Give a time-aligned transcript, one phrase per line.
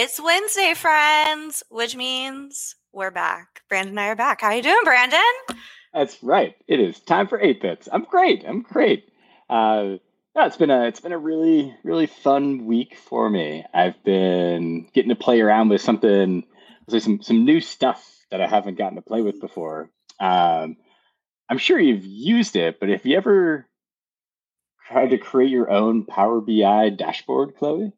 [0.00, 3.62] It's Wednesday, friends, which means we're back.
[3.68, 4.42] Brandon and I are back.
[4.42, 5.18] How are you doing, Brandon?
[5.92, 6.54] That's right.
[6.68, 7.88] It is time for eight bits.
[7.90, 8.44] I'm great.
[8.46, 9.10] I'm great.
[9.50, 9.96] Uh,
[10.36, 13.64] yeah, it's been a it's been a really really fun week for me.
[13.74, 16.44] I've been getting to play around with something,
[16.88, 19.90] say some some new stuff that I haven't gotten to play with before.
[20.20, 20.76] Um,
[21.50, 23.66] I'm sure you've used it, but if you ever
[24.86, 27.92] tried to create your own Power BI dashboard, Chloe?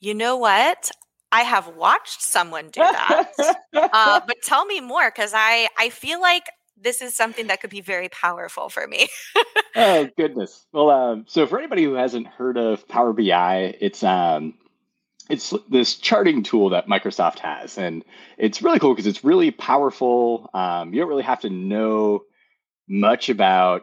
[0.00, 0.90] You know what?
[1.32, 3.32] I have watched someone do that.
[3.74, 6.44] uh, but tell me more because I, I feel like
[6.76, 9.08] this is something that could be very powerful for me.
[9.76, 10.66] oh goodness!
[10.72, 14.54] Well, um, so for anybody who hasn't heard of Power BI, it's um,
[15.28, 18.04] it's this charting tool that Microsoft has, and
[18.38, 20.50] it's really cool because it's really powerful.
[20.54, 22.22] Um, you don't really have to know
[22.88, 23.82] much about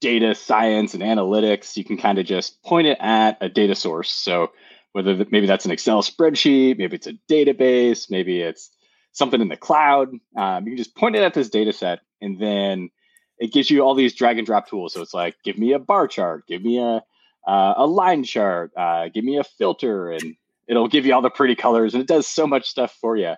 [0.00, 1.76] data science and analytics.
[1.76, 4.10] You can kind of just point it at a data source.
[4.10, 4.50] So
[4.92, 8.70] whether that, maybe that's an Excel spreadsheet, maybe it's a database, maybe it's
[9.12, 10.08] something in the cloud.
[10.36, 12.90] Um, you can just point it at this data set and then
[13.38, 14.94] it gives you all these drag and drop tools.
[14.94, 17.02] So it's like, give me a bar chart, give me a,
[17.46, 20.36] uh, a line chart, uh, give me a filter, and
[20.68, 21.94] it'll give you all the pretty colors.
[21.94, 23.34] And it does so much stuff for you.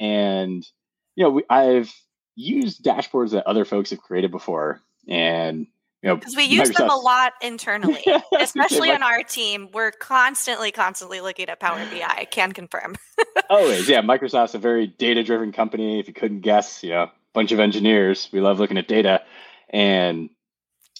[0.00, 0.66] And,
[1.14, 1.92] you know, we, I've
[2.36, 4.80] used dashboards that other folks have created before.
[5.06, 5.66] And
[6.04, 6.76] because we use Microsoft.
[6.76, 8.04] them a lot internally,
[8.38, 9.68] especially on our team.
[9.72, 12.04] We're constantly, constantly looking at Power BI.
[12.06, 12.96] I can confirm.
[13.50, 14.02] Always, yeah.
[14.02, 15.98] Microsoft's a very data-driven company.
[15.98, 18.28] If you couldn't guess, you know, bunch of engineers.
[18.32, 19.22] We love looking at data,
[19.70, 20.30] and,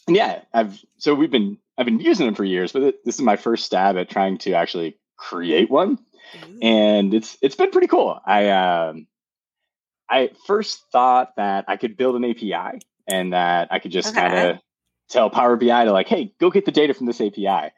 [0.06, 3.20] and yeah, I've so we've been I've been using them for years, but this is
[3.20, 5.98] my first stab at trying to actually create one,
[6.36, 6.58] mm-hmm.
[6.62, 8.18] and it's it's been pretty cool.
[8.24, 9.06] I um,
[10.08, 14.20] I first thought that I could build an API and that I could just okay.
[14.20, 14.58] kind of
[15.08, 17.72] tell Power BI to like, hey, go get the data from this API.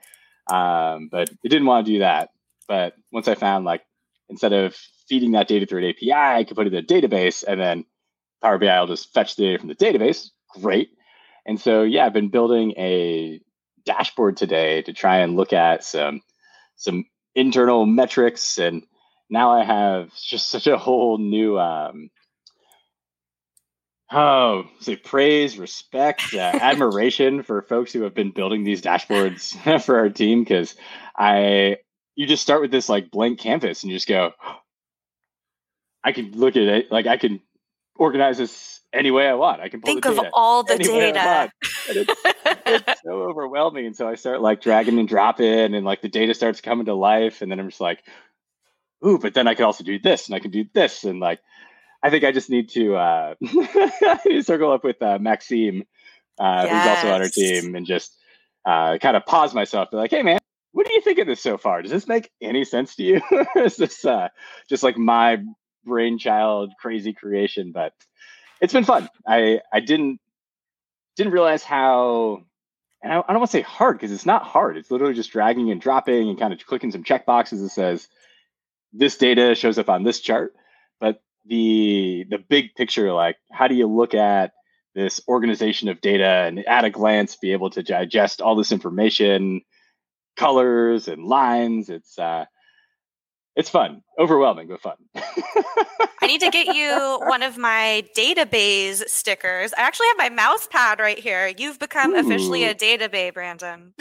[0.50, 2.30] Um, but it didn't want to do that.
[2.68, 3.82] But once I found like
[4.28, 4.76] instead of
[5.08, 7.84] feeding that data through an API, I could put it in a database and then
[8.42, 10.30] Power BI will just fetch the data from the database.
[10.60, 10.90] Great.
[11.46, 13.40] And so yeah, I've been building a
[13.84, 16.20] dashboard today to try and look at some
[16.76, 17.04] some
[17.34, 18.82] internal metrics and
[19.28, 22.10] now I have just such a whole new um,
[24.12, 29.98] Oh, say praise, respect, uh, admiration for folks who have been building these dashboards for
[29.98, 30.76] our team because
[31.16, 31.78] I
[32.14, 34.32] you just start with this like blank canvas and you just go
[36.04, 37.40] I can look at it like I can
[37.96, 39.60] organize this any way I want.
[39.60, 41.50] I can think of all the data.
[41.88, 42.12] It's,
[42.66, 46.34] it's so overwhelming, and so I start like dragging and dropping, and like the data
[46.34, 48.04] starts coming to life, and then I'm just like,
[49.04, 51.40] ooh, but then I can also do this, and I can do this, and like
[52.06, 53.34] I think I just need to uh,
[54.42, 55.82] circle up with uh, Maxime,
[56.38, 56.70] uh, yes.
[56.70, 58.16] who's also on our team, and just
[58.64, 60.38] uh, kind of pause myself, be like, "Hey, man,
[60.70, 61.82] what do you think of this so far?
[61.82, 63.20] Does this make any sense to you?
[63.56, 64.28] is this uh,
[64.68, 65.38] just like my
[65.84, 67.92] brainchild, crazy creation?" But
[68.60, 69.08] it's been fun.
[69.26, 70.20] I I didn't
[71.16, 72.44] didn't realize how,
[73.02, 74.76] and I, I don't want to say hard because it's not hard.
[74.76, 78.06] It's literally just dragging and dropping and kind of clicking some check boxes that says
[78.92, 80.54] this data shows up on this chart.
[81.48, 84.52] The the big picture like how do you look at
[84.94, 89.62] this organization of data and at a glance be able to digest all this information
[90.36, 91.88] colors and lines?
[91.88, 92.46] It's uh
[93.54, 94.96] it's fun overwhelming but fun.
[96.22, 99.72] I need to get you one of my database stickers.
[99.78, 101.52] I actually have my mouse pad right here.
[101.56, 102.18] You've become Ooh.
[102.18, 103.94] officially a database brandon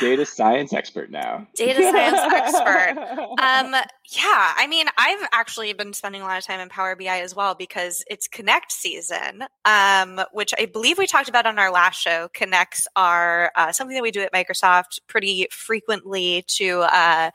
[0.00, 1.46] data science expert now.
[1.54, 2.96] Data science expert.
[3.40, 7.20] Um, yeah, I mean, I've actually been spending a lot of time in Power BI
[7.20, 11.70] as well because it's Connect season, um, which I believe we talked about on our
[11.70, 12.28] last show.
[12.34, 17.30] Connects are uh, something that we do at Microsoft pretty frequently to uh,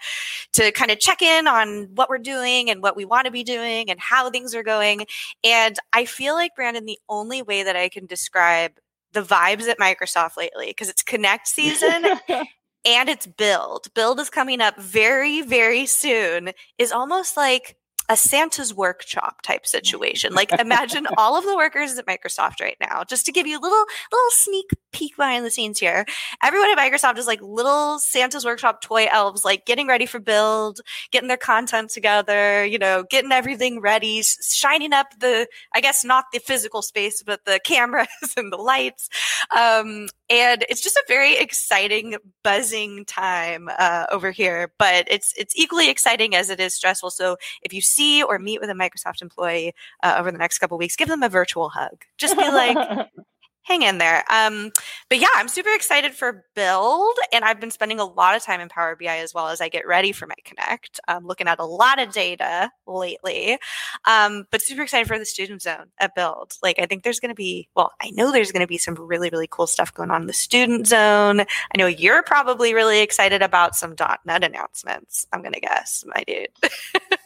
[0.54, 3.44] to kind of check in on what we're doing and what we want to be
[3.44, 5.06] doing and how things are going.
[5.44, 8.74] And I feel like Brandon, the only way that I can describe
[9.16, 12.06] the vibes at Microsoft lately because it's Connect season
[12.86, 13.88] and it's Build.
[13.96, 16.52] Build is coming up very, very soon.
[16.78, 17.76] Is almost like
[18.10, 20.34] a Santa's workshop type situation.
[20.34, 23.62] Like imagine all of the workers at Microsoft right now, just to give you a
[23.62, 26.06] little little sneak peek behind the scenes here.
[26.42, 30.80] Everyone at Microsoft is like little Santa's workshop toy elves, like getting ready for build,
[31.12, 36.26] getting their content together, you know, getting everything ready, shining up the, I guess not
[36.32, 39.10] the physical space, but the cameras and the lights.
[39.56, 44.72] Um, and it's just a very exciting, buzzing time uh, over here.
[44.80, 47.12] But it's it's equally exciting as it is stressful.
[47.12, 49.74] So if you see or meet with a Microsoft employee
[50.04, 52.04] uh, over the next couple weeks, give them a virtual hug.
[52.18, 53.08] Just be like,
[53.66, 54.24] hang in there.
[54.30, 54.72] Um,
[55.10, 58.62] but yeah, I'm super excited for build, and I've been spending a lot of time
[58.62, 61.00] in Power BI as well as I get ready for my Connect.
[61.08, 63.58] I'm looking at a lot of data lately,
[64.06, 66.54] um, but super excited for the student zone at build.
[66.62, 68.94] Like, I think there's going to be, well, I know there's going to be some
[68.96, 71.42] really, really cool stuff going on in the student zone.
[71.42, 73.96] I know you're probably really excited about some
[74.26, 75.26] .NET announcements.
[75.34, 76.50] I'm going to guess, my dude.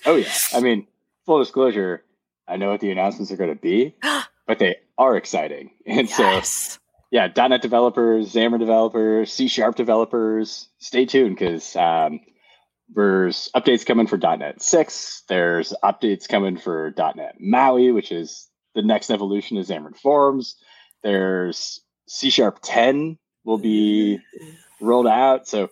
[0.05, 0.87] oh yeah, I mean,
[1.25, 2.05] full disclosure,
[2.47, 3.95] I know what the announcements are going to be.
[4.47, 5.71] but they are exciting.
[5.87, 6.73] And yes.
[6.73, 6.79] so,
[7.09, 12.19] yeah, .NET developers, Xamarin developers, C Sharp developers, stay tuned because um,
[12.93, 15.23] there's updates coming for .NET 6.
[15.27, 20.55] There's updates coming for .NET MAUI, which is the next evolution of Xamarin Forms.
[21.01, 24.19] There's C Sharp 10 will be
[24.79, 25.47] rolled out.
[25.47, 25.71] So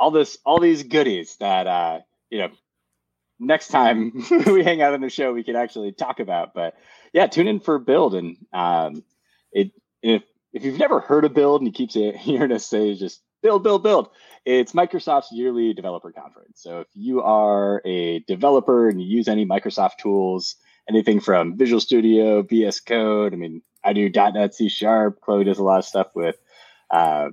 [0.00, 2.00] all this, all these goodies that uh,
[2.30, 2.48] you know,
[3.46, 4.12] next time
[4.46, 6.54] we hang out on the show, we can actually talk about.
[6.54, 6.76] But
[7.12, 8.14] yeah, tune in for Build.
[8.14, 9.04] And um,
[9.52, 13.20] it if if you've never heard of Build and you keep hearing us say just
[13.44, 14.08] build, build, build,
[14.46, 16.62] it's Microsoft's yearly developer conference.
[16.62, 20.56] So if you are a developer and you use any Microsoft tools,
[20.88, 25.20] anything from Visual Studio, VS Code, I mean, I do .NET, C Sharp.
[25.20, 26.36] Chloe does a lot of stuff with,
[26.90, 27.28] uh,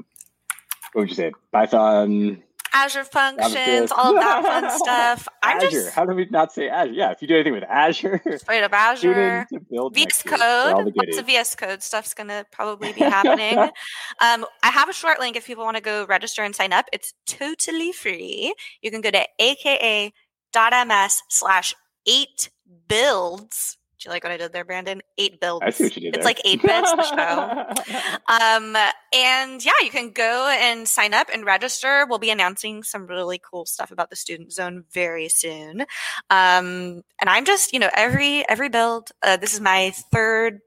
[0.92, 2.44] what would you say, Python,
[2.74, 5.28] Azure functions, all of that fun stuff.
[5.44, 5.70] I'm Azure.
[5.70, 6.94] Just, How do we not say Azure?
[6.94, 11.56] Yeah, if you do anything with Azure, straight up Azure, VS Code, lots of VS
[11.56, 13.58] Code stuff's going to probably be happening.
[13.58, 16.86] um, I have a short link if people want to go register and sign up.
[16.94, 18.54] It's totally free.
[18.82, 21.76] You can go to aka.ms slash
[22.08, 22.50] eight
[22.88, 25.02] builds do you like what I did there, Brandon?
[25.20, 25.64] Eight builds.
[25.64, 26.16] I see what you did.
[26.18, 27.92] It's like eight bits the show.
[28.28, 28.76] Um,
[29.14, 32.06] and yeah, you can go and sign up and register.
[32.10, 35.82] We'll be announcing some really cool stuff about the student zone very soon.
[36.30, 39.12] Um, and I'm just, you know, every every build.
[39.22, 40.62] Uh, this is my third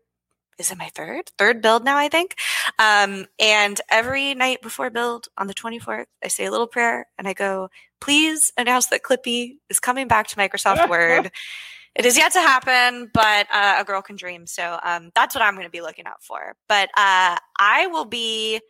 [0.59, 2.37] is it my third third build now i think
[2.79, 7.27] um, and every night before build on the 24th i say a little prayer and
[7.27, 7.69] i go
[8.01, 11.33] please announce that clippy is coming back to microsoft word
[11.95, 14.47] it is yet to happen, but uh, a girl can dream.
[14.47, 16.57] So um, that's what I'm going to be looking out for.
[16.69, 18.61] But uh, I will be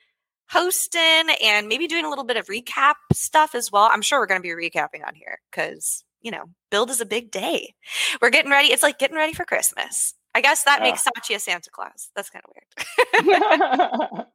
[0.51, 3.89] hosting and maybe doing a little bit of recap stuff as well.
[3.91, 7.07] I'm sure we're going to be recapping on here because, you know, build is a
[7.07, 7.75] big day.
[8.21, 8.73] We're getting ready.
[8.73, 10.15] It's like getting ready for Christmas.
[10.35, 12.11] I guess that makes Satya a Santa Claus.
[12.17, 14.27] That's kind of weird.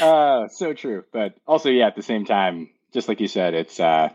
[0.00, 1.04] uh, so true.
[1.12, 4.10] But also, yeah, at the same time, just like you said, it's uh,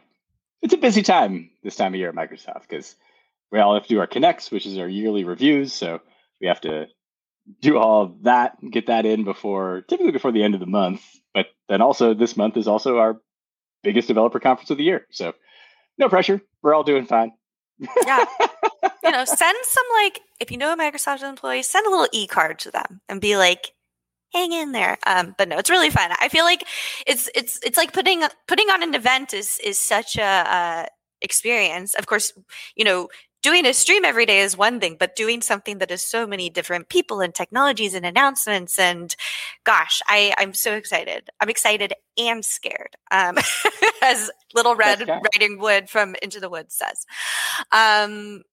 [0.62, 2.96] it's a busy time this time of year at Microsoft because
[3.52, 5.74] we all have to do our connects, which is our yearly reviews.
[5.74, 6.02] So
[6.40, 6.88] we have to
[7.62, 11.02] do all of that, get that in before typically before the end of the month.
[11.34, 13.20] But then also this month is also our
[13.84, 15.08] biggest developer conference of the year.
[15.12, 15.34] So
[15.98, 16.42] no pressure.
[16.62, 17.32] We're all doing fine.
[18.06, 18.26] yeah.
[19.02, 22.28] You know, send some like if you know a Microsoft employee, send a little e
[22.28, 23.72] card to them and be like,
[24.34, 24.98] hang in there.
[25.08, 26.12] Um, but no, it's really fun.
[26.20, 26.64] I feel like
[27.08, 30.86] it's it's it's like putting putting on an event is is such a uh,
[31.22, 31.96] experience.
[31.96, 32.34] Of course,
[32.76, 33.10] you know,
[33.42, 36.50] doing a stream every day is one thing, but doing something that is so many
[36.50, 39.16] different people and technologies and announcements and
[39.64, 41.30] gosh, I, I'm so excited.
[41.40, 42.96] I'm excited and scared.
[43.12, 43.38] Um,
[44.02, 47.06] as Little Red Riding Hood from Into the Woods says.
[47.72, 48.44] Um,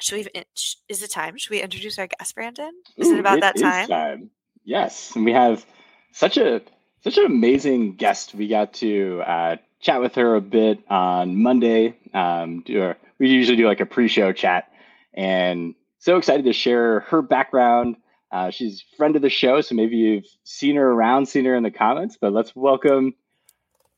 [0.00, 0.42] should we,
[0.88, 1.36] is it time?
[1.36, 2.72] Should we introduce our guest, Brandon?
[2.96, 3.88] Is Ooh, it about it that time?
[3.88, 4.30] time?
[4.64, 5.14] Yes.
[5.16, 5.66] And we have
[6.12, 6.62] such a,
[7.02, 8.34] such an amazing guest.
[8.34, 11.96] We got to uh, chat with her a bit on Monday.
[12.14, 14.70] Um, do our, we usually do like a pre-show chat,
[15.14, 17.96] and so excited to share her background.
[18.30, 21.62] Uh, she's friend of the show, so maybe you've seen her around, seen her in
[21.62, 22.18] the comments.
[22.20, 23.14] But let's welcome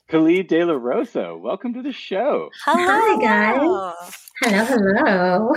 [0.08, 1.36] Kali De La Rosa.
[1.36, 2.50] Welcome to the show.
[2.64, 4.16] Hello, Hi, guys.
[4.42, 5.54] Hello,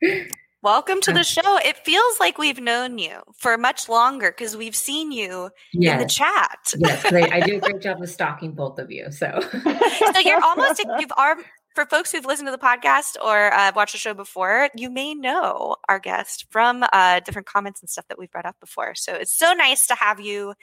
[0.00, 0.24] hello.
[0.64, 1.58] Welcome to the show.
[1.58, 5.92] It feels like we've known you for much longer because we've seen you yes.
[5.92, 6.74] in the chat.
[6.78, 9.12] yes, I do a great job of stalking both of you.
[9.12, 11.36] So, so you're almost you've are
[11.74, 14.68] for folks who've listened to the podcast or uh, watched the show before.
[14.76, 18.58] You may know our guest from uh, different comments and stuff that we've brought up
[18.60, 18.94] before.
[18.94, 20.54] So it's so nice to have you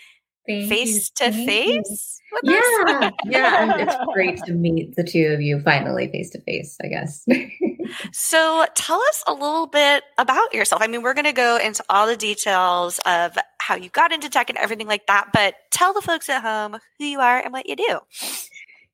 [0.48, 1.28] Thank face you.
[1.28, 2.20] to face.
[2.44, 6.78] Yeah, yeah, it's great to meet the two of you finally face to face.
[6.84, 7.26] I guess.
[8.12, 10.82] so, tell us a little bit about yourself.
[10.82, 14.30] I mean, we're going to go into all the details of how you got into
[14.30, 17.54] tech and everything like that, but tell the folks at home who you are and
[17.54, 18.00] what you do.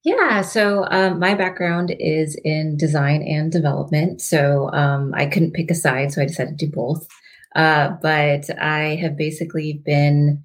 [0.07, 4.21] Yeah, so um, my background is in design and development.
[4.21, 7.05] So um, I couldn't pick a side, so I decided to do both.
[7.57, 10.41] Uh, but I have basically been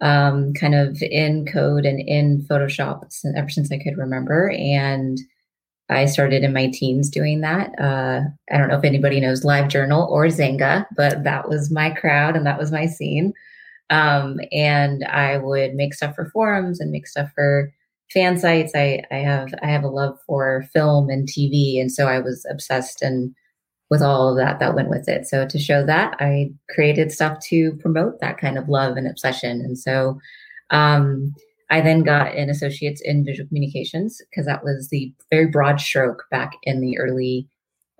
[0.00, 3.04] um, kind of in code and in Photoshop
[3.36, 4.50] ever since I could remember.
[4.50, 5.18] And
[5.88, 7.70] I started in my teens doing that.
[7.80, 8.22] Uh,
[8.52, 12.44] I don't know if anybody knows LiveJournal or Xanga, but that was my crowd and
[12.44, 13.34] that was my scene.
[13.88, 17.72] Um, and I would make stuff for forums and make stuff for
[18.12, 18.72] fan sites.
[18.74, 22.46] I, I have I have a love for film and TV, and so I was
[22.50, 23.34] obsessed and
[23.90, 25.26] with all of that that went with it.
[25.26, 29.60] So to show that, I created stuff to promote that kind of love and obsession.
[29.60, 30.18] And so
[30.70, 31.32] um,
[31.70, 36.24] I then got an associate's in visual communications because that was the very broad stroke
[36.30, 37.48] back in the early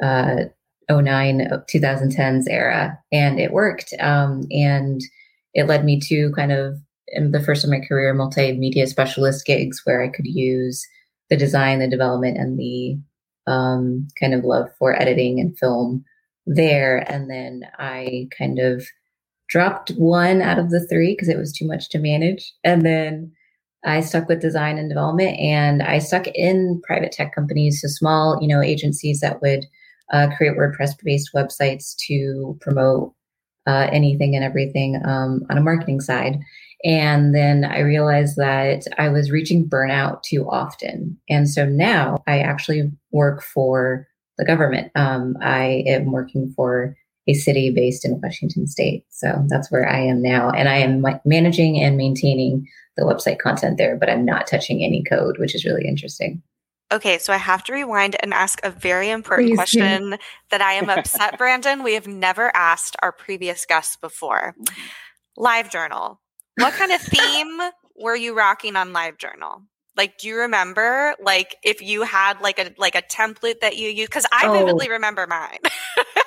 [0.03, 0.45] uh,
[0.91, 3.93] 09 2010s era, and it worked.
[4.01, 5.01] Um, and
[5.55, 9.83] it led me to kind of in the first of my career multimedia specialist gigs
[9.85, 10.87] where I could use
[11.31, 12.99] the design, the development, and the
[13.47, 16.05] um, kind of love for editing and film
[16.47, 16.99] there.
[17.11, 18.87] And then I kind of
[19.49, 22.53] dropped one out of the three because it was too much to manage.
[22.65, 23.33] And then
[23.85, 28.39] I stuck with design and development and I stuck in private tech companies, so small,
[28.41, 29.65] you know, agencies that would
[30.13, 33.13] uh, create WordPress based websites to promote
[33.67, 36.41] uh, anything and everything um, on a marketing side.
[36.85, 41.19] And then I realized that I was reaching burnout too often.
[41.29, 44.07] And so now I actually work for
[44.39, 44.93] the government.
[44.95, 46.97] Um, I am working for
[47.29, 49.05] a city based in Washington state.
[49.11, 50.51] So that's where I am now.
[50.51, 55.03] And I am managing and maintaining the website content there, but I'm not touching any
[55.03, 56.43] code, which is really interesting.
[56.93, 60.17] Okay, so I have to rewind and ask a very important Please question do.
[60.51, 61.83] that I am upset, Brandon.
[61.83, 64.55] We have never asked our previous guests before.
[65.37, 66.21] Live Journal.
[66.57, 67.61] What kind of theme
[67.97, 69.63] were you rocking on Live Journal?
[69.97, 73.89] Like, do you remember, like, if you had like a like a template that you
[73.89, 74.09] use?
[74.09, 74.53] Because I oh.
[74.53, 75.59] vividly remember mine.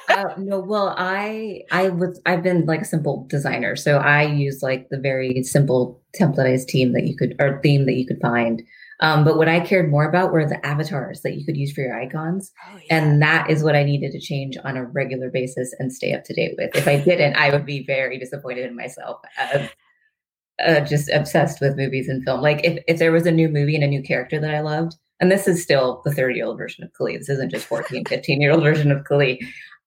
[0.09, 4.63] uh, no, well, I I was I've been like a simple designer, so I use
[4.63, 8.63] like the very simple templatized team that you could or theme that you could find.
[9.01, 11.81] Um, but what I cared more about were the avatars that you could use for
[11.81, 12.51] your icons.
[12.67, 12.97] Oh, yeah.
[12.97, 16.25] And that is what I needed to change on a regular basis and stay up
[16.25, 16.75] to date with.
[16.75, 19.21] If I didn't, I would be very disappointed in myself.
[20.65, 22.41] Uh, just obsessed with movies and film.
[22.41, 24.95] Like if, if there was a new movie and a new character that I loved,
[25.19, 28.05] and this is still the 30 year old version of Kali, this isn't just 14,
[28.07, 29.39] 15 year old version of Kali.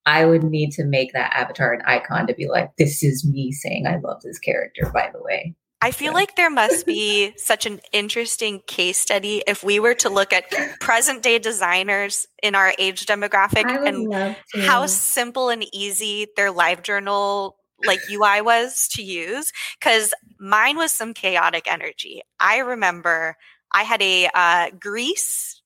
[0.05, 3.52] I would need to make that avatar an icon to be like, this is me
[3.52, 5.55] saying I love this character, by the way.
[5.81, 10.09] I feel like there must be such an interesting case study if we were to
[10.09, 10.45] look at
[10.81, 17.57] present day designers in our age demographic and how simple and easy their live journal
[17.86, 22.22] like UI was to use because mine was some chaotic energy.
[22.40, 23.36] I remember
[23.72, 25.62] I had a uh, Grease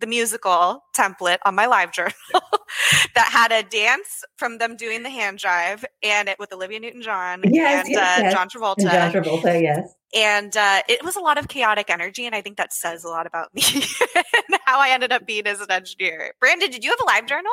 [0.00, 2.14] the musical template on my live journal
[3.14, 7.02] that had a dance from them doing the hand drive and it with Olivia Newton
[7.02, 8.32] John yes, and yes, uh, yes.
[8.32, 8.90] John Travolta.
[8.90, 9.94] And John Travolta, yes.
[10.14, 13.08] And uh, it was a lot of chaotic energy, and I think that says a
[13.08, 13.62] lot about me
[14.16, 16.32] and how I ended up being as an engineer.
[16.40, 17.52] Brandon, did you have a live journal?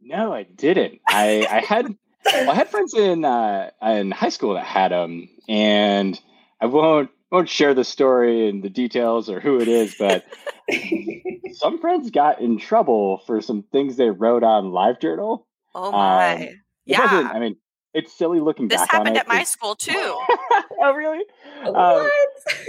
[0.00, 1.00] No, I didn't.
[1.08, 5.28] I, I had well, I had friends in uh, in high school that had them,
[5.48, 6.20] and
[6.60, 10.24] I won't won't share the story and the details or who it is, but
[11.52, 15.44] some friends got in trouble for some things they wrote on LiveJournal.
[15.74, 16.48] Oh my!
[16.48, 16.48] Um,
[16.86, 17.56] yeah, I mean,
[17.94, 18.78] it's silly looking back.
[18.80, 19.92] this happened at my school too.
[19.94, 21.24] oh, really?
[21.62, 21.76] What?
[21.76, 22.10] Um,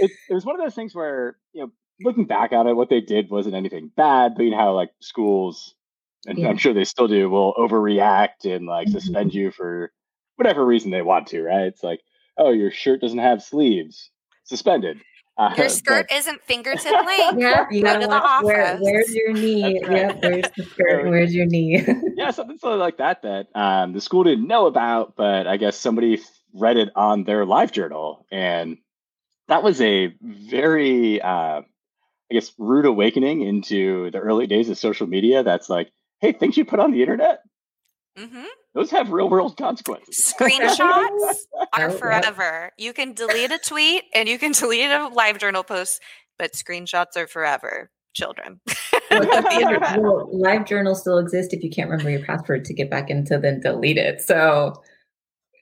[0.00, 2.90] it, it was one of those things where you know, looking back on it, what
[2.90, 5.74] they did wasn't anything bad, but you know how like schools
[6.26, 6.48] and yeah.
[6.48, 8.98] I'm sure they still do, will overreact and like mm-hmm.
[8.98, 9.92] suspend you for
[10.36, 11.66] whatever reason they want to, right?
[11.66, 12.00] It's like,
[12.38, 14.10] oh, your shirt doesn't have sleeves,
[14.44, 15.00] suspended.
[15.36, 16.16] Uh, your skirt but...
[16.16, 17.38] isn't fingertip length.
[17.38, 19.80] yeah, you gotta go watch where, where's your knee?
[19.82, 19.90] Right.
[19.90, 21.08] Yep, where's the skirt?
[21.08, 21.82] Where's your knee?
[22.16, 25.56] yeah, something sort of like that that um, the school didn't know about, but I
[25.56, 26.20] guess somebody
[26.52, 28.76] read it on their live journal, and
[29.48, 31.64] that was a very, uh, I
[32.30, 35.42] guess, rude awakening into the early days of social media.
[35.42, 37.40] That's like, hey, things you put on the internet,
[38.18, 38.44] mm-hmm.
[38.74, 40.34] those have real world consequences.
[40.38, 41.36] Screenshots
[41.72, 42.72] are forever.
[42.78, 46.00] You can delete a tweet and you can delete a live journal post,
[46.38, 47.90] but screenshots are forever.
[48.12, 48.60] Children.
[49.12, 53.38] well, live journals still exist if you can't remember your password to get back into
[53.38, 54.20] then delete it.
[54.20, 54.82] So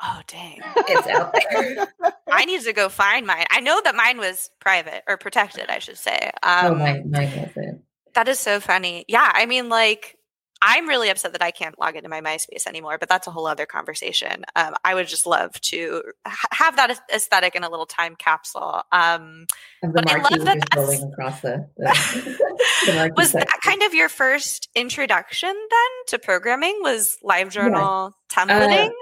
[0.00, 0.61] Oh dang.
[0.77, 1.88] It's out there.
[2.31, 3.47] I need to go find mine.
[3.50, 6.31] I know that mine was private or protected, I should say.
[6.43, 7.83] Oh, um, oh, mine, mine wasn't.
[8.15, 9.05] That is so funny.
[9.09, 10.18] Yeah, I mean, like
[10.61, 13.47] I'm really upset that I can't log into my MySpace anymore, but that's a whole
[13.47, 14.45] other conversation.
[14.57, 18.83] Um, I would just love to ha- have that aesthetic in a little time capsule.
[18.91, 19.47] Um,
[19.83, 25.50] but I love that that's, across the, the, was that kind of your first introduction
[25.50, 26.79] then to programming?
[26.83, 28.45] Was LiveJournal yeah.
[28.45, 28.88] templating?
[28.88, 28.93] Uh,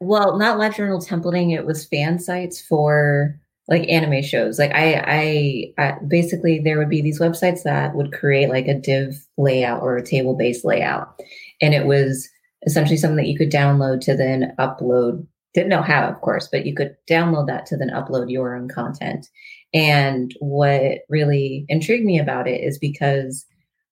[0.00, 1.54] well, not LiveJournal templating.
[1.54, 3.38] It was fan sites for
[3.68, 4.58] like anime shows.
[4.58, 8.74] Like I, I, I, basically there would be these websites that would create like a
[8.74, 11.20] div layout or a table based layout,
[11.60, 12.28] and it was
[12.66, 16.64] essentially something that you could download to then upload didn't know how, of course, but
[16.64, 19.28] you could download that to then upload your own content.
[19.74, 23.44] And what really intrigued me about it is because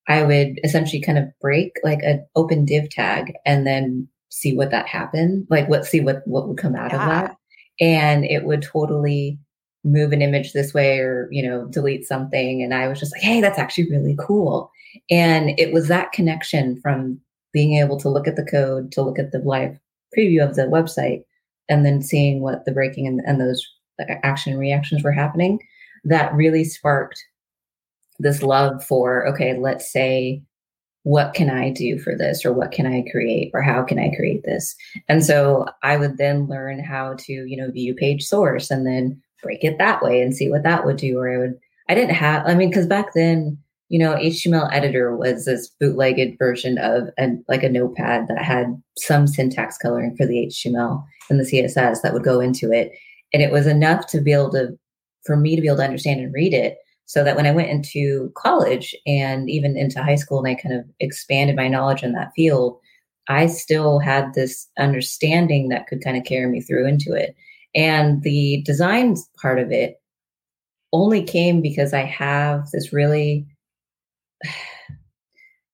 [0.09, 4.71] I would essentially kind of break like an open div tag and then see what
[4.71, 7.03] that happened, like what see what what would come out yeah.
[7.03, 7.37] of that,
[7.81, 9.39] and it would totally
[9.85, 12.63] move an image this way or you know delete something.
[12.63, 14.71] And i was just like hey that's actually really cool.
[15.11, 17.21] And it was that connection from
[17.53, 19.79] being able to look at the code to look at the live
[20.17, 21.25] preview of the website
[21.69, 23.65] and then seeing what the breaking and, and those
[24.23, 25.61] action reactions were happening
[26.05, 27.23] that really sparked
[28.19, 30.43] this love for okay let's say
[31.05, 34.15] what can i do for this or what can i create or how can i
[34.15, 34.75] create this?
[35.09, 39.21] And so i would then learn how to you know view page source and then
[39.43, 42.15] break it that way and see what that would do or i would i didn't
[42.15, 47.09] have i mean because back then you know html editor was this bootlegged version of
[47.19, 52.03] an like a notepad that had some syntax coloring for the html and the css
[52.03, 52.93] that would go into it
[53.33, 54.79] and it was enough to be able to
[55.25, 56.79] for me to be able to understand and read it
[57.11, 60.77] so that when I went into college and even into high school and I kind
[60.77, 62.79] of expanded my knowledge in that field,
[63.29, 67.35] I still had this understanding that could kind of carry me through into it.
[67.75, 70.01] And the design part of it
[70.93, 73.47] only came because I have this really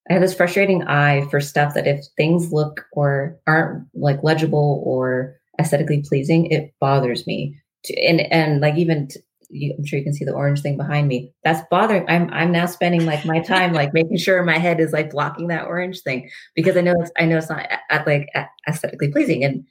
[0.09, 4.81] I have this frustrating eye for stuff that if things look or aren't like legible
[4.87, 7.61] or aesthetically pleasing, it bothers me.
[8.07, 9.09] And and like even
[9.51, 11.33] you, I'm sure you can see the orange thing behind me.
[11.45, 12.05] That's bothering.
[12.09, 15.49] I'm I'm now spending like my time like making sure my head is like blocking
[15.49, 17.67] that orange thing because I know it's I know it's not
[18.07, 18.29] like
[18.69, 19.65] aesthetically pleasing and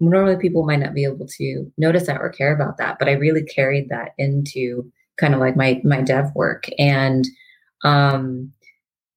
[0.00, 3.12] normally people might not be able to notice that or care about that but I
[3.12, 7.26] really carried that into kind of like my my dev work and
[7.84, 8.52] um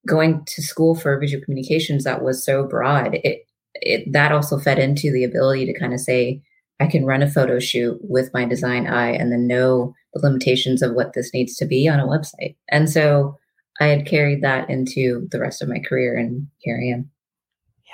[0.06, 4.80] going to school for visual communications that was so broad it it that also fed
[4.80, 6.42] into the ability to kind of say
[6.80, 10.82] I can run a photo shoot with my design eye and then know the limitations
[10.82, 12.56] of what this needs to be on a website.
[12.70, 13.38] And so
[13.80, 17.10] I had carried that into the rest of my career, and here I am.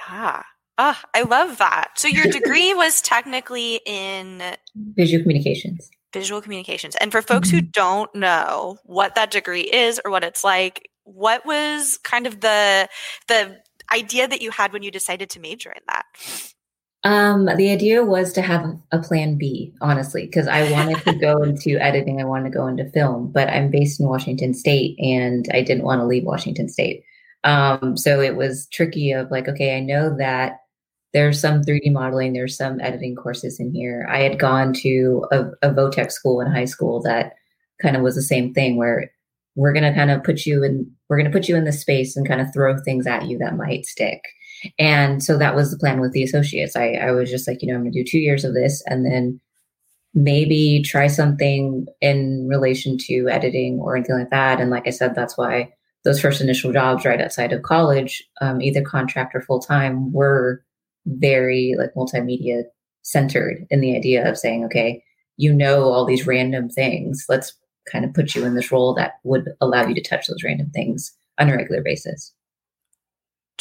[0.10, 0.44] Yeah.
[0.78, 1.92] Oh, I love that.
[1.96, 4.42] So your degree was technically in
[4.76, 5.90] visual communications.
[6.14, 6.96] Visual communications.
[6.96, 7.58] And for folks mm-hmm.
[7.58, 12.40] who don't know what that degree is or what it's like, what was kind of
[12.40, 12.88] the
[13.28, 13.58] the
[13.92, 16.06] idea that you had when you decided to major in that?
[17.06, 21.44] Um, the idea was to have a plan B, honestly, because I wanted to go
[21.44, 22.22] into editing.
[22.22, 25.84] I wanted to go into film, but I'm based in Washington State, and I didn't
[25.84, 27.04] want to leave Washington State.
[27.44, 29.12] Um, so it was tricky.
[29.12, 30.62] Of like, okay, I know that
[31.14, 34.08] there's some 3D modeling, there's some editing courses in here.
[34.10, 37.34] I had gone to a, a Votech school in high school that
[37.82, 39.12] kind of was the same thing, where
[39.56, 41.72] we're going to kind of put you in, we're going to put you in the
[41.72, 44.24] space and kind of throw things at you that might stick.
[44.80, 46.76] And so that was the plan with the associates.
[46.76, 48.84] I, I was just like, you know, I'm going to do two years of this
[48.88, 49.40] and then
[50.16, 54.60] maybe try something in relation to editing or anything like that.
[54.60, 55.74] And like I said, that's why
[56.04, 60.64] those first initial jobs right outside of college, um, either contract or full time, were
[61.06, 62.64] very like multimedia
[63.02, 65.04] centered in the idea of saying, okay,
[65.38, 67.26] you know all these random things.
[67.28, 67.54] Let's
[67.92, 70.70] kind of put you in this role that would allow you to touch those random
[70.72, 72.34] things on a regular basis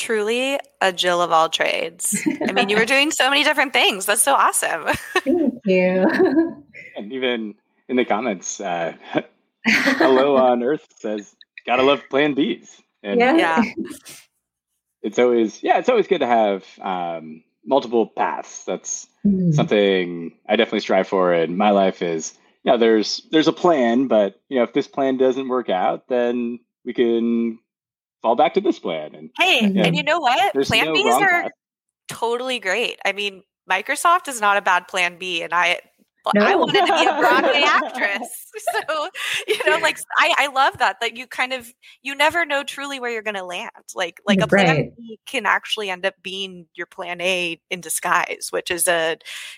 [0.03, 2.27] truly a Jill of all trades.
[2.47, 4.07] I mean, you were doing so many different things.
[4.07, 4.85] That's so awesome.
[5.19, 6.65] Thank you.
[6.95, 7.55] And even
[7.89, 8.93] in the comments, uh,
[9.67, 12.69] hello on Earth says, "Gotta love Plan Bs."
[13.03, 13.35] And yeah.
[13.35, 13.63] yeah.
[15.03, 18.65] It's always yeah, it's always good to have um, multiple paths.
[18.65, 19.55] That's mm.
[19.55, 22.03] something I definitely strive for in my life.
[22.03, 22.35] Is
[22.65, 26.61] yeah, there's there's a plan, but you know, if this plan doesn't work out, then
[26.85, 27.59] we can
[28.23, 29.15] fall back to this plan.
[29.15, 30.55] And hey, and you know what?
[30.55, 31.51] Plan no Bs are path.
[32.09, 32.99] totally great.
[33.05, 35.81] I mean, Microsoft is not a bad plan B, and I
[36.35, 36.41] no.
[36.45, 38.39] I wanted to be a Broadway actress.
[38.87, 39.09] So,
[39.49, 43.01] you know, like I, I love that that you kind of you never know truly
[43.01, 43.71] where you're gonna land.
[43.95, 44.93] Like like a plan.
[44.95, 49.17] B can actually end up being your plan A in disguise, which is a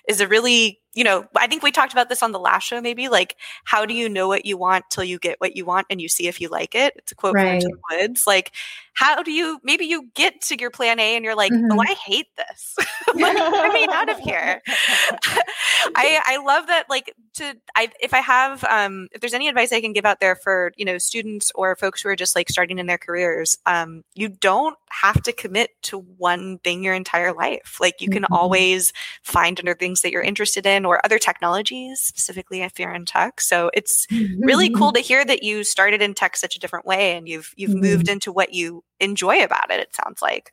[0.08, 2.80] is a really you know, I think we talked about this on the last show,
[2.80, 5.88] maybe like, how do you know what you want till you get what you want
[5.90, 6.94] and you see if you like it?
[6.96, 7.60] It's a quote right.
[7.60, 8.26] from Tim Woods.
[8.26, 8.52] Like,
[8.94, 11.78] how do you, maybe you get to your plan A and you're like, oh, mm-hmm.
[11.78, 12.76] oh, I hate this.
[13.14, 14.62] like, get me out of here.
[14.66, 16.88] I, I love that.
[16.88, 20.20] Like, to, I, if I have, um, if there's any advice I can give out
[20.20, 23.58] there for, you know, students or folks who are just like starting in their careers,
[23.66, 27.78] um, you don't have to commit to one thing your entire life.
[27.80, 28.34] Like, you can mm-hmm.
[28.34, 33.04] always find other things that you're interested in or other technologies, specifically if you're in
[33.04, 33.40] tech.
[33.40, 34.06] So it's
[34.38, 34.96] really cool mm-hmm.
[34.96, 37.80] to hear that you started in tech such a different way and you've you've mm-hmm.
[37.80, 40.52] moved into what you enjoy about it, it sounds like.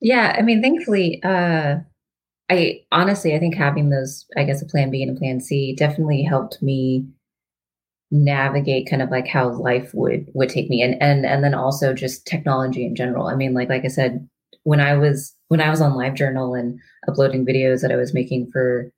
[0.00, 1.76] Yeah, I mean, thankfully, uh
[2.50, 5.74] I honestly, I think having those, I guess, a plan B and a plan C
[5.74, 7.06] definitely helped me
[8.10, 11.92] navigate kind of like how life would would take me and and and then also
[11.92, 14.28] just technology in general i mean like like i said
[14.62, 18.48] when i was when i was on livejournal and uploading videos that i was making
[18.52, 18.88] for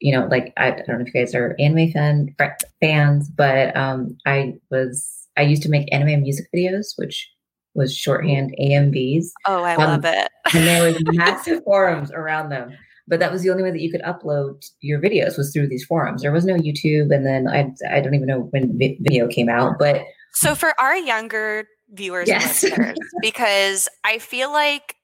[0.00, 2.34] you know like i, I don't know if you guys are anime fan
[2.80, 7.30] fans but um i was i used to make anime music videos which
[7.74, 12.72] was shorthand amvs oh i um, love it and there was massive forums around them
[13.08, 15.84] but that was the only way that you could upload your videos was through these
[15.84, 16.22] forums.
[16.22, 19.78] There was no YouTube, and then I I don't even know when video came out,
[19.78, 20.02] but
[20.32, 22.62] so for our younger viewers yes.
[22.62, 24.94] listeners, because I feel like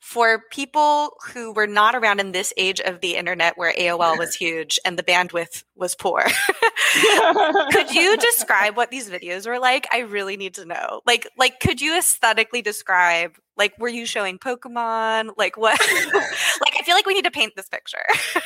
[0.00, 4.34] for people who were not around in this age of the internet where AOL was
[4.36, 6.22] huge and the bandwidth was poor,
[7.70, 9.86] could you describe what these videos were like?
[9.92, 11.00] I really need to know.
[11.06, 13.32] Like, like, could you aesthetically describe?
[13.56, 15.30] Like, were you showing Pokemon?
[15.38, 15.80] Like, what?
[16.14, 18.04] like, I feel like we need to paint this picture.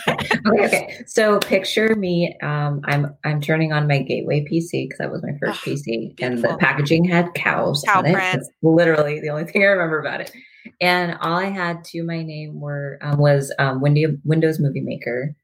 [0.09, 1.05] okay, okay.
[1.07, 2.37] So, picture me.
[2.43, 5.85] Um, I'm I'm turning on my Gateway PC because that was my first oh, PC,
[5.85, 6.27] beautiful.
[6.27, 8.41] and the packaging had cows Cow on it.
[8.63, 10.33] Literally the only thing I remember about it
[10.81, 15.35] and all I had to my name were um, was um, Windows Movie Maker,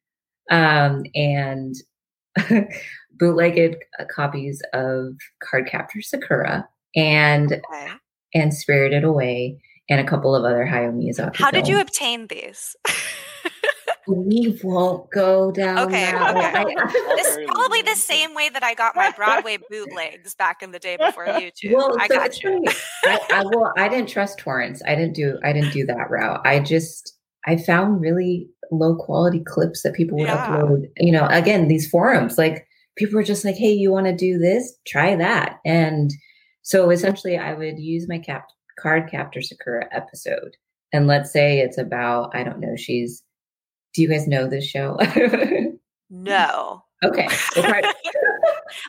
[0.50, 1.74] um, and
[3.18, 7.88] bootlegged uh, copies of Cardcaptor Sakura and okay.
[8.34, 11.36] and Spirited Away, and a couple of other Hayao Miyazaki.
[11.36, 11.66] How films.
[11.66, 12.76] did you obtain these?
[14.06, 15.78] We won't go down.
[15.78, 16.74] Okay, okay.
[17.16, 20.78] this is probably the same way that I got my Broadway bootlegs back in the
[20.78, 21.74] day before YouTube.
[21.74, 22.64] Well, I so got you.
[23.04, 24.82] I, I, well, I didn't trust torrents.
[24.86, 25.38] I didn't do.
[25.44, 26.40] I didn't do that route.
[26.44, 27.14] I just
[27.46, 30.48] I found really low quality clips that people would yeah.
[30.48, 30.86] upload.
[30.98, 32.66] You know, again, these forums, like
[32.96, 34.76] people were just like, "Hey, you want to do this?
[34.86, 36.12] Try that." And
[36.62, 38.46] so essentially, I would use my cap
[38.82, 40.56] Cardcaptor Sakura episode,
[40.92, 43.22] and let's say it's about I don't know, she's
[43.96, 44.98] do you guys know this show?
[46.10, 46.82] no.
[47.02, 47.28] Okay.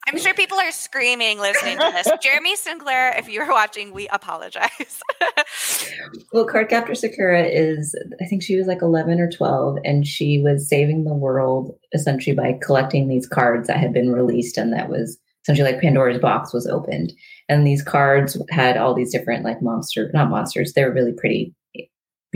[0.07, 2.09] I'm sure people are screaming listening to this.
[2.21, 5.01] Jeremy Sinclair, if you're watching, we apologize.
[6.33, 10.67] well, Cardcaptor Sakura is, I think she was like 11 or 12, and she was
[10.67, 15.17] saving the world essentially by collecting these cards that had been released, and that was
[15.43, 17.13] essentially like Pandora's box was opened.
[17.47, 21.53] And these cards had all these different like monster, not monsters, they were really pretty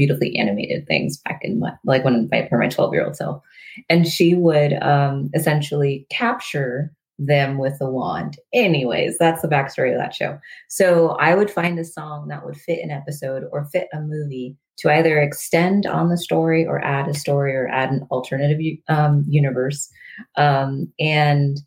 [0.02, 3.44] beautifully animated things back in my, like when I for my 12 year old self.
[3.88, 8.40] And she would um, essentially capture them with a wand.
[8.52, 10.40] Anyways, that's the backstory of that show.
[10.70, 14.58] So I would find a song that would fit an episode or fit a movie
[14.80, 19.24] to either extend on the story or add a story or add an alternative um,
[19.30, 19.88] universe.
[20.36, 21.60] Um, and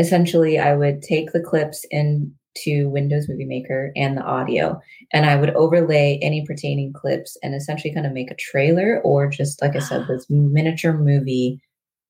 [0.00, 4.80] essentially, I would take the clips in to Windows Movie Maker and the audio.
[5.12, 9.28] And I would overlay any pertaining clips and essentially kind of make a trailer or
[9.28, 11.60] just, like I said, this miniature movie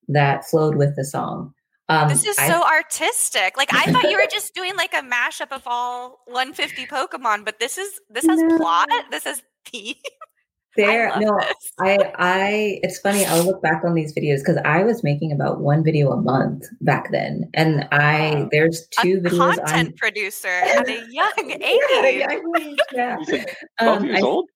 [0.08, 1.54] that flowed with the song.
[1.88, 3.56] Um, this is I, so artistic.
[3.56, 7.60] Like I thought you were just doing like a mashup of all 150 Pokemon, but
[7.60, 8.56] this is this has no.
[8.56, 8.88] plot.
[9.10, 9.94] This is theme
[10.76, 11.72] there no this.
[11.80, 15.60] i i it's funny i'll look back on these videos because i was making about
[15.60, 18.48] one video a month back then and i wow.
[18.50, 21.80] there's two a videos content on, producer at a young age
[22.92, 23.44] yeah, yeah.
[23.80, 24.48] Um, years I, old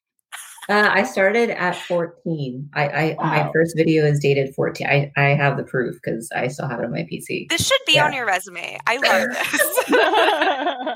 [0.69, 2.69] uh, I started at 14.
[2.75, 3.25] I, I wow.
[3.25, 4.87] my first video is dated 14.
[4.87, 7.49] I, I have the proof because I still have it on my PC.
[7.49, 8.05] This should be yeah.
[8.05, 8.79] on your resume.
[8.87, 9.29] I love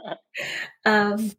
[0.05, 0.17] this.
[0.85, 1.31] um,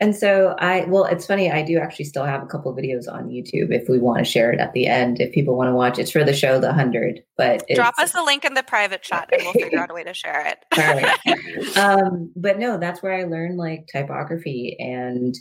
[0.00, 1.50] and so I, well, it's funny.
[1.50, 4.50] I do actually still have a couple videos on YouTube if we want to share
[4.50, 5.20] it at the end.
[5.20, 7.22] If people want to watch, it's for the show, The Hundred.
[7.36, 10.04] But drop us a link in the private chat, and we'll figure out a way
[10.04, 10.64] to share it.
[10.74, 11.76] Right.
[11.76, 15.34] um, but no, that's where I learned like typography and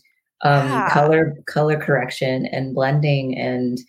[0.43, 0.89] um, yeah.
[0.89, 3.79] color, color correction, and blending, and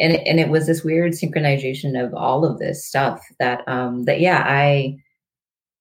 [0.00, 4.20] and and it was this weird synchronization of all of this stuff that um that
[4.20, 4.96] yeah I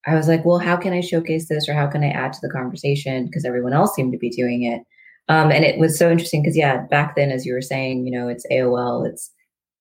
[0.06, 2.40] I was like, well, how can I showcase this or how can I add to
[2.42, 3.26] the conversation?
[3.26, 4.82] Because everyone else seemed to be doing it.
[5.30, 8.12] Um, and it was so interesting because, yeah, back then, as you were saying, you
[8.12, 9.32] know, it's AOL, it's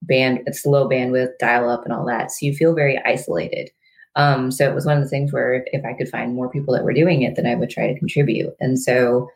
[0.02, 2.30] band, it's low bandwidth, dial up, and all that.
[2.30, 3.70] So you feel very isolated.
[4.16, 6.50] Um, so it was one of the things where if, if I could find more
[6.50, 8.54] people that were doing it, then I would try to contribute.
[8.60, 9.28] And so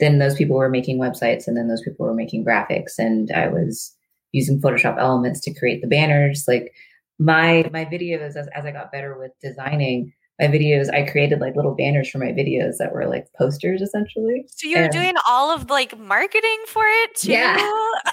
[0.00, 3.48] then those people were making websites and then those people were making graphics and I
[3.48, 3.94] was
[4.32, 6.44] using Photoshop elements to create the banners.
[6.46, 6.72] Like
[7.18, 11.56] my my videos as, as I got better with designing, my videos i created like
[11.56, 15.50] little banners for my videos that were like posters essentially so you're and, doing all
[15.50, 17.56] of like marketing for it too yeah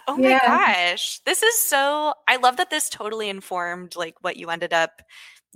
[0.08, 0.40] oh my yeah.
[0.46, 5.02] gosh this is so i love that this totally informed like what you ended up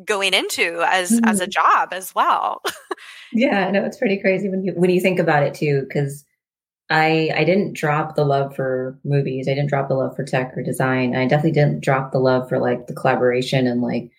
[0.06, 1.26] going into as mm-hmm.
[1.26, 1.52] as a mm-hmm.
[1.52, 2.62] job as well
[3.34, 6.24] yeah no it's pretty crazy when you when you think about it too because
[6.90, 9.48] I I didn't drop the love for movies.
[9.48, 11.16] I didn't drop the love for tech or design.
[11.16, 14.12] I definitely didn't drop the love for like the collaboration and like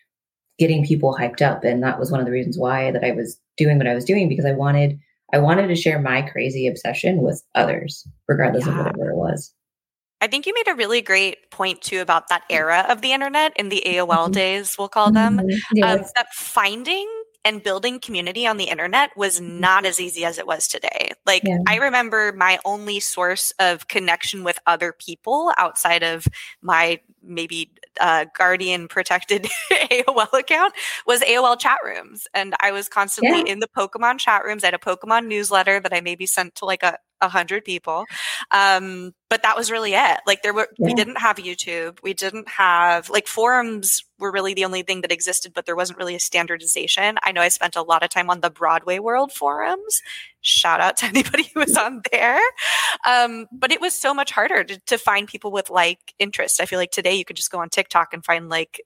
[0.58, 1.64] getting people hyped up.
[1.64, 4.04] And that was one of the reasons why that I was doing what I was
[4.04, 4.98] doing because I wanted
[5.32, 8.72] I wanted to share my crazy obsession with others, regardless yeah.
[8.72, 9.52] of whatever it was.
[10.20, 13.52] I think you made a really great point too about that era of the internet
[13.56, 14.32] in the AOL mm-hmm.
[14.32, 15.38] days, we'll call them.
[15.38, 15.76] Mm-hmm.
[15.76, 15.98] Yes.
[15.98, 17.08] Um, that finding
[17.44, 21.10] and building community on the internet was not as easy as it was today.
[21.24, 21.58] Like, yeah.
[21.68, 26.26] I remember my only source of connection with other people outside of
[26.62, 30.72] my maybe uh, guardian protected AOL account
[31.06, 32.26] was AOL chat rooms.
[32.34, 33.52] And I was constantly yeah.
[33.52, 34.64] in the Pokemon chat rooms.
[34.64, 38.04] I had a Pokemon newsletter that I maybe sent to like a, a hundred people.
[38.50, 40.20] Um, but that was really it.
[40.26, 40.86] Like there were, yeah.
[40.86, 41.98] we didn't have YouTube.
[42.02, 45.98] We didn't have like forums were really the only thing that existed, but there wasn't
[45.98, 47.18] really a standardization.
[47.22, 50.02] I know I spent a lot of time on the Broadway World forums.
[50.40, 52.40] Shout out to anybody who was on there.
[53.06, 56.60] Um, but it was so much harder to, to find people with like interest.
[56.60, 58.80] I feel like today you could just go on TikTok and find like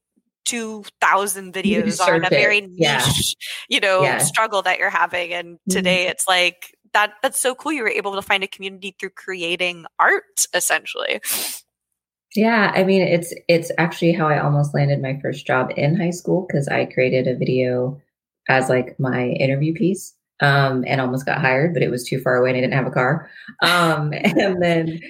[0.44, 3.04] 2000 videos on a very niche, yeah.
[3.68, 4.18] you know, yeah.
[4.18, 5.32] struggle that you're having.
[5.32, 5.70] And mm-hmm.
[5.70, 6.10] today mm-hmm.
[6.10, 9.86] it's like, that that's so cool you were able to find a community through creating
[9.98, 11.20] art essentially.
[12.34, 16.10] Yeah i mean it's it's actually how i almost landed my first job in high
[16.10, 18.00] school because i created a video
[18.48, 22.36] as like my interview piece um, and almost got hired but it was too far
[22.36, 23.30] away and i didn't have a car.
[23.62, 25.00] Um, and then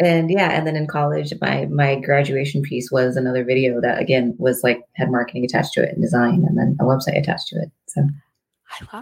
[0.00, 4.34] and yeah and then in college my my graduation piece was another video that again
[4.38, 7.56] was like had marketing attached to it and design and then a website attached to
[7.56, 8.02] it so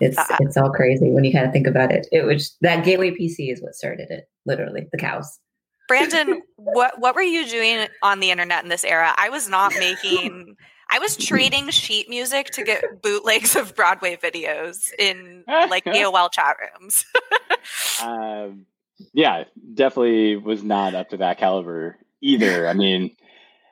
[0.00, 0.38] it's that.
[0.40, 2.06] it's all crazy when you kind of think about it.
[2.12, 5.38] It was that gateway PC is what started it, literally the cows.
[5.88, 9.14] Brandon, what what were you doing on the internet in this era?
[9.16, 10.56] I was not making.
[10.90, 16.56] I was trading sheet music to get bootlegs of Broadway videos in like AOL chat
[16.80, 17.04] rooms.
[18.02, 18.64] um,
[19.12, 22.66] yeah, definitely was not up to that caliber either.
[22.66, 23.14] I mean,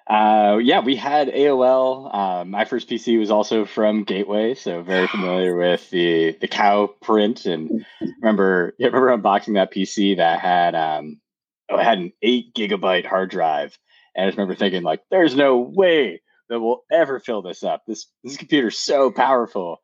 [0.07, 2.15] uh, yeah, we had AOL.
[2.15, 6.87] Um, my first PC was also from Gateway, so very familiar with the the cow
[7.03, 7.45] print.
[7.45, 7.85] And
[8.21, 11.21] remember, yeah, remember unboxing that PC that had um,
[11.69, 13.77] oh, it had an eight gigabyte hard drive,
[14.15, 17.83] and I just remember thinking like, "There's no way that we'll ever fill this up.
[17.87, 19.81] This this computer's so powerful."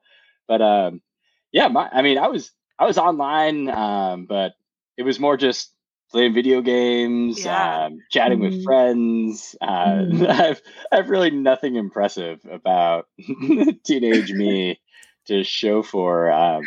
[0.46, 1.02] But um,
[1.50, 4.52] yeah, my, I mean, I was I was online, um, but
[4.96, 5.72] it was more just
[6.12, 7.86] playing video games, yeah.
[7.86, 8.42] um, chatting mm.
[8.42, 8.64] with mm-hmm.
[8.64, 9.56] friends.
[9.60, 10.28] Uh, mm.
[10.40, 13.08] I've I've really nothing impressive about
[13.84, 14.80] teenage me
[15.26, 16.62] to show for, um,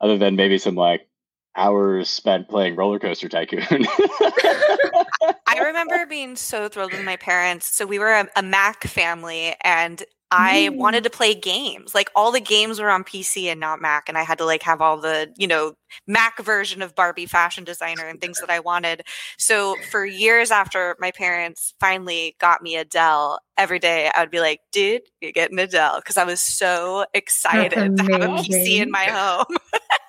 [0.00, 1.08] other than maybe some like
[1.56, 3.62] hours spent playing Roller Coaster Tycoon.
[5.48, 7.74] I remember being so thrilled with my parents.
[7.74, 10.76] So we were a, a Mac family, and I mm.
[10.76, 11.94] wanted to play games.
[11.94, 14.08] Like all the games were on PC and not Mac.
[14.08, 15.74] And I had to like have all the, you know,
[16.06, 19.02] Mac version of Barbie fashion designer and things that I wanted.
[19.38, 24.30] So for years after my parents finally got me a Dell, every day I would
[24.30, 26.02] be like, dude, you're getting a Dell.
[26.02, 29.56] Cause I was so excited to have a PC in my home.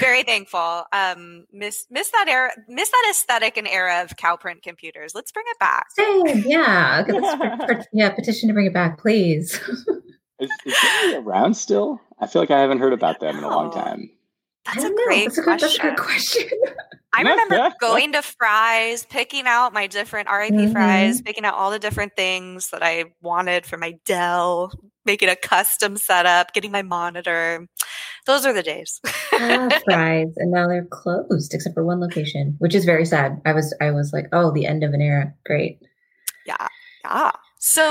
[0.00, 0.84] very thankful.
[0.92, 5.14] Um, miss miss that era, miss that aesthetic and era of cow print computers.
[5.14, 5.86] Let's bring it back.
[5.90, 7.04] Same, yeah.
[7.08, 9.60] Let's, yeah, petition to bring it back, please.
[10.40, 12.00] is, is around still?
[12.20, 14.10] I feel like I haven't heard about them in a long time.
[14.66, 15.68] That's a great that's a good, question.
[15.68, 16.48] That's a good question.
[17.14, 20.72] I remember going to Fry's, picking out my different RIP mm-hmm.
[20.72, 24.72] Fry's, picking out all the different things that I wanted for my Dell,
[25.04, 27.66] making a custom setup, getting my monitor.
[28.26, 29.00] Those are the days.
[29.32, 33.40] ah, Fry's, and now they're closed except for one location, which is very sad.
[33.44, 35.34] I was I was like, oh, the end of an era.
[35.44, 35.82] Great.
[36.46, 36.68] Yeah,
[37.04, 37.32] yeah.
[37.58, 37.82] So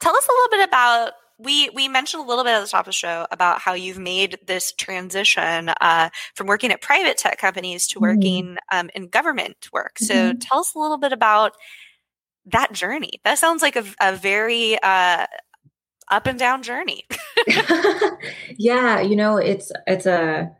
[0.00, 2.80] tell us a little bit about we we mentioned a little bit at the top
[2.80, 7.38] of the show about how you've made this transition uh, from working at private tech
[7.38, 8.04] companies to mm-hmm.
[8.04, 8.78] working mm-hmm.
[8.78, 9.98] um, in government work.
[9.98, 10.38] So mm-hmm.
[10.38, 11.52] tell us a little bit about
[12.46, 13.20] that journey.
[13.24, 15.26] That sounds like a, a very uh,
[16.10, 17.06] up and down journey.
[18.56, 20.50] yeah, you know, it's it's a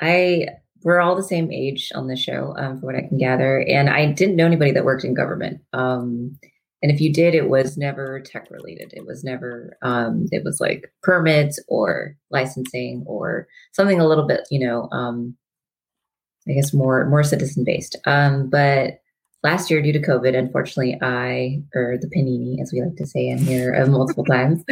[0.00, 0.46] I
[0.82, 3.88] we're all the same age on this show, um, for what I can gather, and
[3.88, 5.60] I didn't know anybody that worked in government.
[5.72, 6.38] Um,
[6.82, 8.92] and if you did, it was never tech related.
[8.94, 9.76] It was never.
[9.82, 15.36] Um, it was like permits or licensing or something a little bit, you know, um,
[16.48, 17.96] I guess more more citizen based.
[18.04, 19.00] Um, but
[19.44, 23.28] last year due to COVID, unfortunately, I, or the panini, as we like to say
[23.28, 24.64] in here uh, multiple times,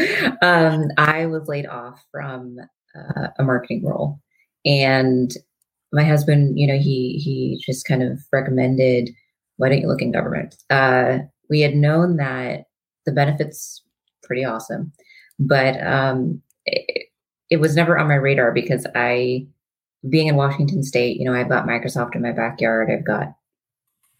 [0.43, 2.59] um, I was laid off from
[2.95, 4.21] uh, a marketing role.
[4.65, 5.33] And
[5.93, 9.11] my husband, you know, he he just kind of recommended,
[9.59, 10.57] why don't you look in government?
[10.71, 11.19] Uh,
[11.51, 12.65] we had known that
[13.05, 13.83] the benefits
[14.23, 14.93] pretty awesome,
[15.39, 17.09] but um, it,
[17.51, 19.47] it was never on my radar because I
[20.09, 22.91] being in Washington State, you know, I've got Microsoft in my backyard.
[22.91, 23.35] I've got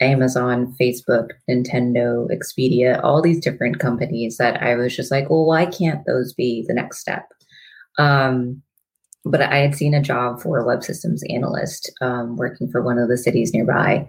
[0.01, 5.67] Amazon, Facebook, Nintendo, Expedia, all these different companies that I was just like, well, why
[5.67, 7.29] can't those be the next step?
[7.99, 8.63] Um,
[9.25, 12.99] but I had seen a job for a web systems analyst um, working for one
[12.99, 14.09] of the cities nearby,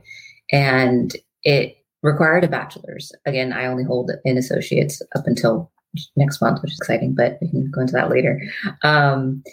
[0.52, 3.12] and it required a bachelor's.
[3.26, 5.72] Again, I only hold an associate's up until
[6.16, 8.42] next month, which is exciting, but we can go into that later.
[8.84, 9.44] Um,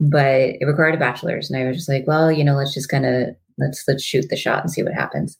[0.00, 2.88] but it required a bachelor's, and I was just like, well, you know, let's just
[2.88, 5.36] kind of let's let's shoot the shot and see what happens.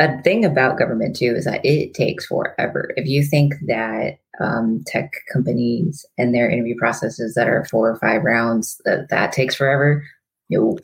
[0.00, 2.94] A thing about government too is that it takes forever.
[2.96, 7.96] If you think that um, tech companies and their interview processes that are four or
[7.96, 10.02] five rounds that that takes forever,
[10.48, 10.80] nope.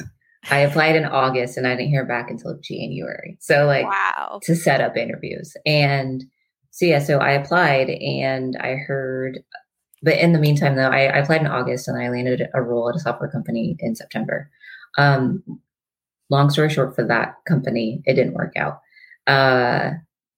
[0.50, 3.36] I applied in August and I didn't hear back until January.
[3.40, 4.40] So like wow.
[4.42, 5.56] to set up interviews.
[5.64, 6.24] And
[6.70, 9.40] so yeah, so I applied and I heard
[10.02, 12.88] but in the meantime though, I, I applied in August and I landed a role
[12.88, 14.50] at a software company in September.
[14.98, 15.42] Um,
[16.30, 18.80] long story short for that company, it didn't work out.
[19.26, 19.92] Uh,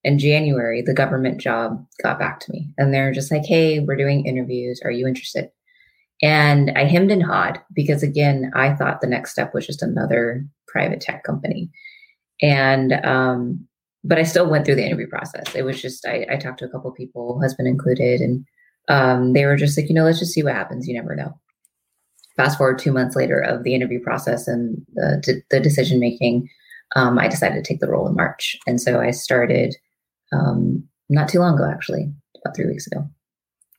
[0.05, 3.97] in January, the government job got back to me and they're just like, Hey, we're
[3.97, 4.81] doing interviews.
[4.85, 5.51] Are you interested?
[6.23, 10.45] And I hemmed and hawed because again, I thought the next step was just another
[10.67, 11.71] private tech company.
[12.43, 13.67] And um,
[14.05, 15.55] but I still went through the interview process.
[15.55, 18.45] It was just I, I talked to a couple people, husband included, and
[18.89, 20.87] um, they were just like, you know, let's just see what happens.
[20.87, 21.39] You never know.
[22.37, 26.49] Fast forward two months later of the interview process and the the decision making,
[26.95, 29.77] um, I decided to take the role in March, and so I started
[30.33, 32.13] um, not too long ago, actually,
[32.45, 33.09] about three weeks ago.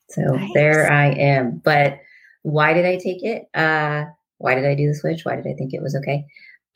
[0.09, 0.49] So nice.
[0.53, 1.61] there I am.
[1.63, 1.99] But
[2.43, 3.43] why did I take it?
[3.53, 4.05] Uh,
[4.37, 5.25] why did I do the switch?
[5.25, 6.25] Why did I think it was okay?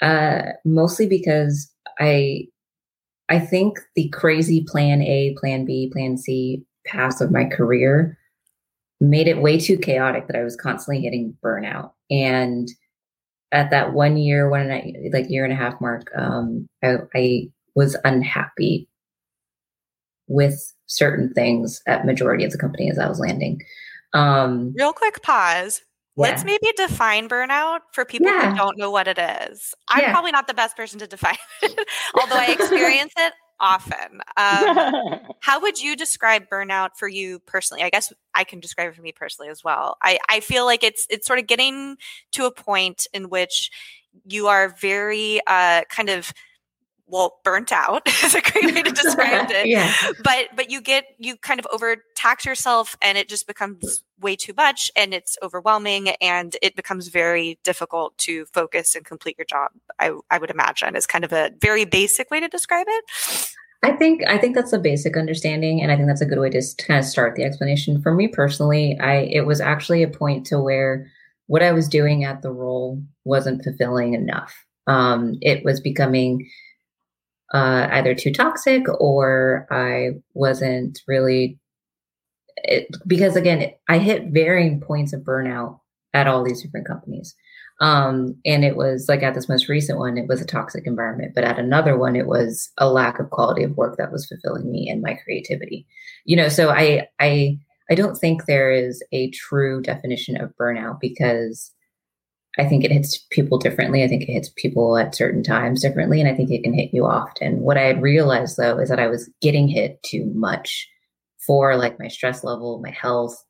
[0.01, 2.47] Uh, mostly because I,
[3.29, 8.17] I think the crazy plan A, plan B, plan C paths of my career
[8.99, 11.91] made it way too chaotic that I was constantly hitting burnout.
[12.09, 12.69] And
[13.51, 16.97] at that one year, one and a, like year and a half mark, um, I,
[17.15, 18.89] I was unhappy
[20.27, 23.61] with certain things at majority of the companies I was landing.
[24.13, 25.81] Um, Real quick pause.
[26.15, 26.23] Yeah.
[26.23, 28.51] Let's maybe define burnout for people yeah.
[28.51, 29.73] who don't know what it is.
[29.87, 30.11] I'm yeah.
[30.11, 34.21] probably not the best person to define it, although I experience it often.
[34.37, 37.81] Um, how would you describe burnout for you personally?
[37.81, 39.97] I guess I can describe it for me personally as well.
[40.03, 41.97] I, I feel like it's it's sort of getting
[42.33, 43.71] to a point in which
[44.25, 46.31] you are very uh, kind of
[47.07, 49.93] well burnt out is a great way to describe it yeah.
[50.23, 54.53] but but you get you kind of overtax yourself and it just becomes way too
[54.55, 59.71] much and it's overwhelming and it becomes very difficult to focus and complete your job
[59.99, 63.49] i i would imagine is kind of a very basic way to describe it
[63.85, 66.49] I think I think that's a basic understanding, and I think that's a good way
[66.51, 68.01] to kind of start the explanation.
[68.01, 71.11] For me personally, I it was actually a point to where
[71.47, 74.55] what I was doing at the role wasn't fulfilling enough.
[74.87, 76.49] Um, it was becoming
[77.53, 81.59] uh, either too toxic or I wasn't really
[82.63, 85.79] it, because again I hit varying points of burnout
[86.13, 87.35] at all these different companies.
[87.81, 91.33] Um, and it was like at this most recent one, it was a toxic environment,
[91.35, 94.71] but at another one, it was a lack of quality of work that was fulfilling
[94.71, 95.87] me and my creativity.
[96.25, 97.57] You know, so I I
[97.89, 101.71] I don't think there is a true definition of burnout because
[102.59, 104.03] I think it hits people differently.
[104.03, 106.93] I think it hits people at certain times differently, and I think it can hit
[106.93, 107.61] you often.
[107.61, 110.87] What I had realized though is that I was getting hit too much
[111.45, 113.43] for like my stress level, my health.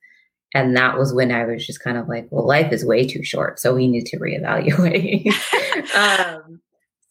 [0.55, 3.23] And that was when I was just kind of like, well, life is way too
[3.23, 3.59] short.
[3.59, 5.33] So we need to reevaluate.
[5.95, 6.61] um,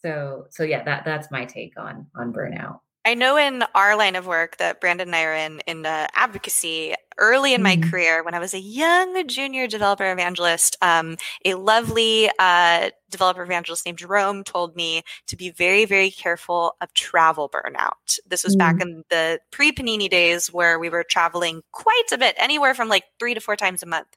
[0.01, 2.79] so so yeah, that that's my take on on burnout.
[3.05, 6.07] I know in our line of work that Brandon and I are in in uh,
[6.15, 7.89] advocacy, early in my mm-hmm.
[7.89, 13.85] career when I was a young junior developer evangelist, um, a lovely uh, developer evangelist
[13.85, 18.19] named Jerome told me to be very, very careful of travel burnout.
[18.27, 18.59] This was mm.
[18.59, 22.89] back in the pre Panini days where we were traveling quite a bit, anywhere from
[22.89, 24.07] like three to four times a month.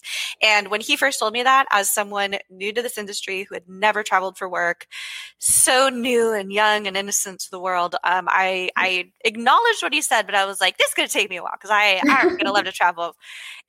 [0.42, 3.68] And when he first told me that, as someone new to this industry who had
[3.68, 4.86] never traveled for work,
[5.38, 10.02] so new and young and innocent to the world, um, I, I acknowledged what he
[10.02, 12.00] said, but I was like, this is going to take me a while because I,
[12.08, 12.85] I'm going to love to travel.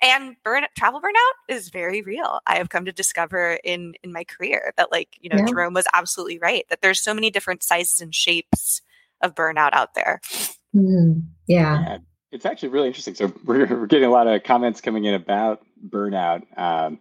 [0.02, 2.40] And burn, travel burnout is very real.
[2.48, 5.46] I have come to discover in, in my career that like, you know, yeah.
[5.46, 8.82] Jerome was absolutely right that there's so many different sizes and shapes
[9.22, 10.22] of burnout out there.
[10.76, 11.20] Mm-hmm.
[11.48, 11.82] Yeah.
[11.82, 11.98] yeah.
[12.32, 13.16] It's actually really interesting.
[13.16, 16.44] So we're, we're getting a lot of comments coming in about burnout.
[16.58, 17.00] Um,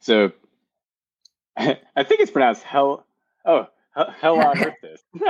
[0.00, 0.32] so
[1.56, 3.06] I, think it's pronounced hell.
[3.44, 5.02] Oh, hell on earth this.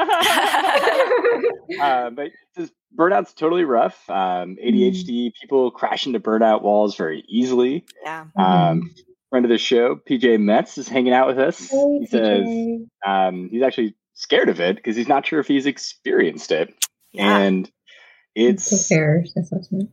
[1.80, 4.08] uh, but just burnout's totally rough.
[4.08, 5.32] Um, ADHD mm.
[5.40, 7.84] people crash into burnout walls very easily.
[8.02, 8.26] Yeah.
[8.36, 8.94] Um,
[9.30, 11.70] friend of the show, PJ Metz, is hanging out with us.
[11.70, 12.46] Hey, he says
[13.04, 16.72] um, he's actually scared of it because he's not sure if he's experienced it,
[17.12, 17.38] yeah.
[17.38, 17.70] and
[18.34, 19.90] it's a fair assessment.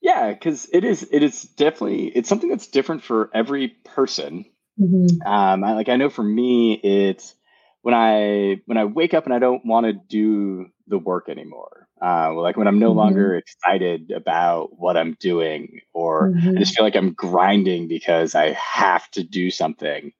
[0.00, 1.08] Yeah, because it is.
[1.12, 2.08] It is definitely.
[2.08, 4.46] It's something that's different for every person.
[4.80, 5.24] Mm-hmm.
[5.26, 7.36] Um, I, like I know for me, it's
[7.82, 11.81] when I when I wake up and I don't want to do the work anymore.
[12.02, 12.98] Uh, like when I'm no mm-hmm.
[12.98, 16.56] longer excited about what I'm doing, or mm-hmm.
[16.56, 20.12] I just feel like I'm grinding because I have to do something.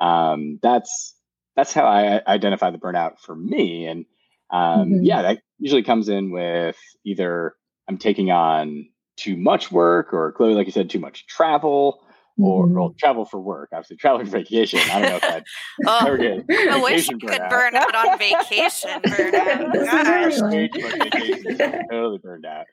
[0.00, 1.14] Um, that's
[1.54, 3.86] that's how I identify the burnout for me.
[3.86, 4.04] And
[4.50, 5.04] um, mm-hmm.
[5.04, 7.54] yeah, that usually comes in with either
[7.88, 12.02] I'm taking on too much work, or clearly, like you said, too much travel,
[12.38, 12.74] or mm-hmm.
[12.74, 13.70] well, travel for work.
[13.72, 14.80] Obviously, travel for vacation.
[14.90, 15.44] I don't know if that
[15.86, 19.00] oh, ever get I wish you could burn out on vacation.
[19.04, 19.72] Burn out.
[21.90, 22.66] totally burned out.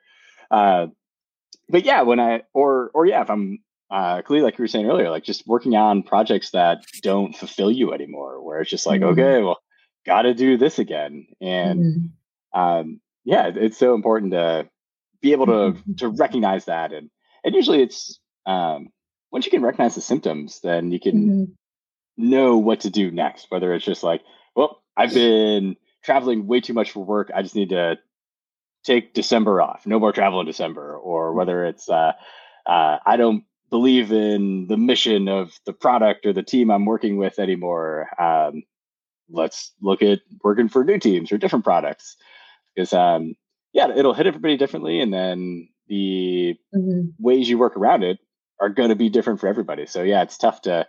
[0.52, 0.88] Uh,
[1.70, 3.60] but yeah, when I or or yeah, if I'm
[3.90, 7.72] uh, clearly like you were saying earlier, like just working on projects that don't fulfill
[7.72, 9.20] you anymore, where it's just like, mm-hmm.
[9.20, 9.60] okay, well,
[10.06, 12.60] got to do this again, and mm-hmm.
[12.60, 14.68] um, yeah, it's so important to
[15.22, 15.94] be able to mm-hmm.
[15.96, 17.10] to recognize that, and
[17.44, 18.90] and usually it's um,
[19.36, 21.52] once you can recognize the symptoms, then you can mm-hmm.
[22.16, 23.48] know what to do next.
[23.50, 24.22] Whether it's just like,
[24.56, 25.76] well, I've been
[26.06, 27.32] traveling way too much for work.
[27.36, 27.98] I just need to
[28.86, 29.86] take December off.
[29.86, 30.96] No more travel in December.
[30.96, 32.14] Or whether it's uh,
[32.66, 37.18] uh, I don't believe in the mission of the product or the team I'm working
[37.18, 38.08] with anymore.
[38.18, 38.64] Um,
[39.30, 42.16] let's look at working for new teams or different products.
[42.74, 43.36] Because um,
[43.74, 47.10] yeah, it'll hit everybody differently, and then the mm-hmm.
[47.20, 48.18] ways you work around it
[48.60, 49.86] are going to be different for everybody.
[49.86, 50.88] So yeah, it's tough to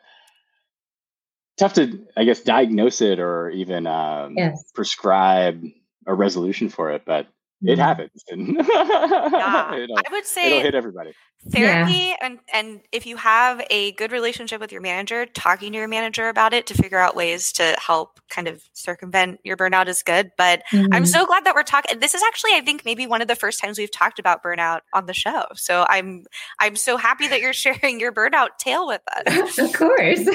[1.58, 4.70] tough to I guess diagnose it or even um, yes.
[4.74, 5.62] prescribe
[6.06, 7.26] a resolution for it, but
[7.62, 7.80] it mm-hmm.
[7.80, 8.24] happens.
[8.30, 11.12] And yeah, I would say it'll hit everybody.
[11.50, 12.16] Therapy yeah.
[12.20, 16.28] and and if you have a good relationship with your manager, talking to your manager
[16.28, 20.32] about it to figure out ways to help kind of circumvent your burnout is good.
[20.36, 20.92] But mm-hmm.
[20.92, 22.00] I'm so glad that we're talking.
[22.00, 24.80] This is actually, I think, maybe one of the first times we've talked about burnout
[24.92, 25.44] on the show.
[25.54, 26.24] So I'm
[26.58, 29.58] I'm so happy that you're sharing your burnout tale with us.
[29.58, 30.28] of course.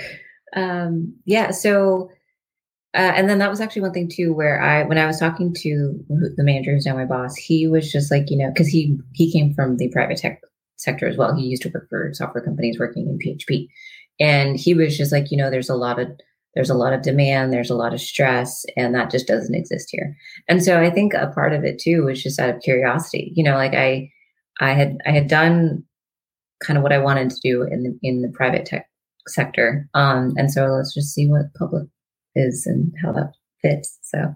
[0.56, 1.50] um, yeah.
[1.50, 2.10] So
[2.94, 5.54] uh, and then that was actually one thing too, where I, when I was talking
[5.54, 8.98] to the manager who's now my boss, he was just like, you know, because he
[9.14, 10.42] he came from the private tech
[10.76, 11.34] sector as well.
[11.34, 13.68] He used to work for software companies working in PHP,
[14.20, 16.08] and he was just like, you know, there's a lot of
[16.54, 19.88] there's a lot of demand, there's a lot of stress, and that just doesn't exist
[19.90, 20.14] here.
[20.46, 23.32] And so I think a part of it too was just out of curiosity.
[23.34, 24.10] You know, like I
[24.60, 25.82] I had I had done
[26.62, 28.86] kind of what I wanted to do in the in the private tech
[29.28, 31.84] sector, um, and so let's just see what public
[32.34, 33.98] is and how that fits.
[34.02, 34.34] So,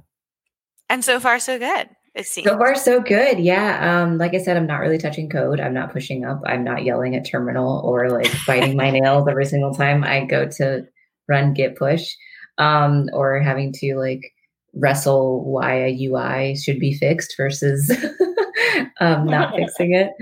[0.89, 1.89] and so far, so good.
[2.15, 2.47] It seems.
[2.47, 3.39] So far, so good.
[3.39, 4.03] Yeah.
[4.03, 5.61] Um, like I said, I'm not really touching code.
[5.61, 6.41] I'm not pushing up.
[6.47, 10.49] I'm not yelling at terminal or like biting my nails every single time I go
[10.53, 10.87] to
[11.29, 12.15] run git push,
[12.57, 14.33] um, or having to like
[14.73, 17.91] wrestle why a UI should be fixed versus
[19.01, 20.13] um, not fixing it.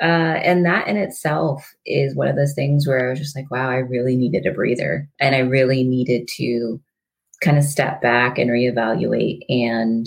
[0.00, 3.50] Uh, and that in itself is one of those things where I was just like,
[3.50, 6.80] wow, I really needed a breather and I really needed to
[7.42, 10.06] kind of step back and reevaluate and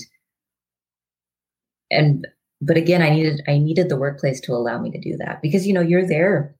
[1.92, 2.28] and
[2.62, 5.68] but again i needed i needed the workplace to allow me to do that because
[5.68, 6.56] you know you're there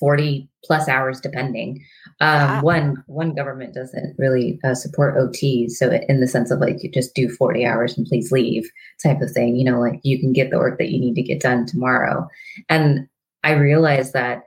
[0.00, 1.84] 40 plus hours depending.
[2.20, 6.82] Um, one one government doesn't really uh, support ot so in the sense of like
[6.82, 8.68] you just do 40 hours and please leave
[9.02, 11.22] type of thing you know like you can get the work that you need to
[11.22, 12.26] get done tomorrow.
[12.68, 13.06] And
[13.44, 14.44] i realized that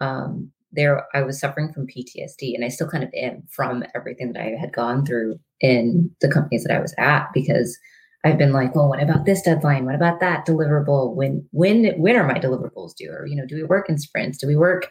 [0.00, 4.32] um, there I was suffering from PTSD and I still kind of am from everything
[4.32, 7.78] that I had gone through in the companies that I was at because
[8.24, 9.84] I've been like, well, what about this deadline?
[9.84, 11.14] What about that deliverable?
[11.14, 13.10] When when when are my deliverables due?
[13.10, 14.38] Or you know, do we work in sprints?
[14.38, 14.90] Do we work,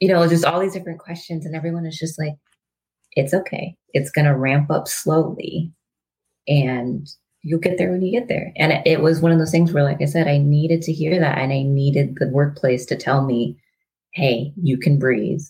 [0.00, 2.34] you know, just all these different questions and everyone is just like,
[3.12, 3.74] it's okay.
[3.92, 5.72] It's gonna ramp up slowly
[6.46, 7.08] and
[7.42, 8.52] you'll get there when you get there.
[8.56, 10.92] And it, it was one of those things where, like I said, I needed to
[10.92, 13.56] hear that and I needed the workplace to tell me
[14.12, 15.40] hey, you can breathe.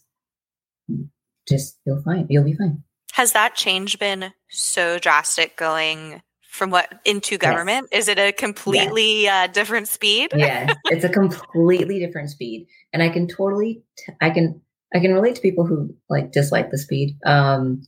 [1.48, 2.26] Just you'll fine.
[2.28, 2.82] You'll be fine.
[3.12, 7.88] Has that change been so drastic going from what into government?
[7.90, 8.02] Yes.
[8.02, 9.48] Is it a completely yes.
[9.48, 10.32] uh, different speed?
[10.36, 14.61] yeah, it's a completely different speed, and I can totally, t- I can,
[14.94, 17.16] I can relate to people who like dislike the speed.
[17.24, 17.82] Um,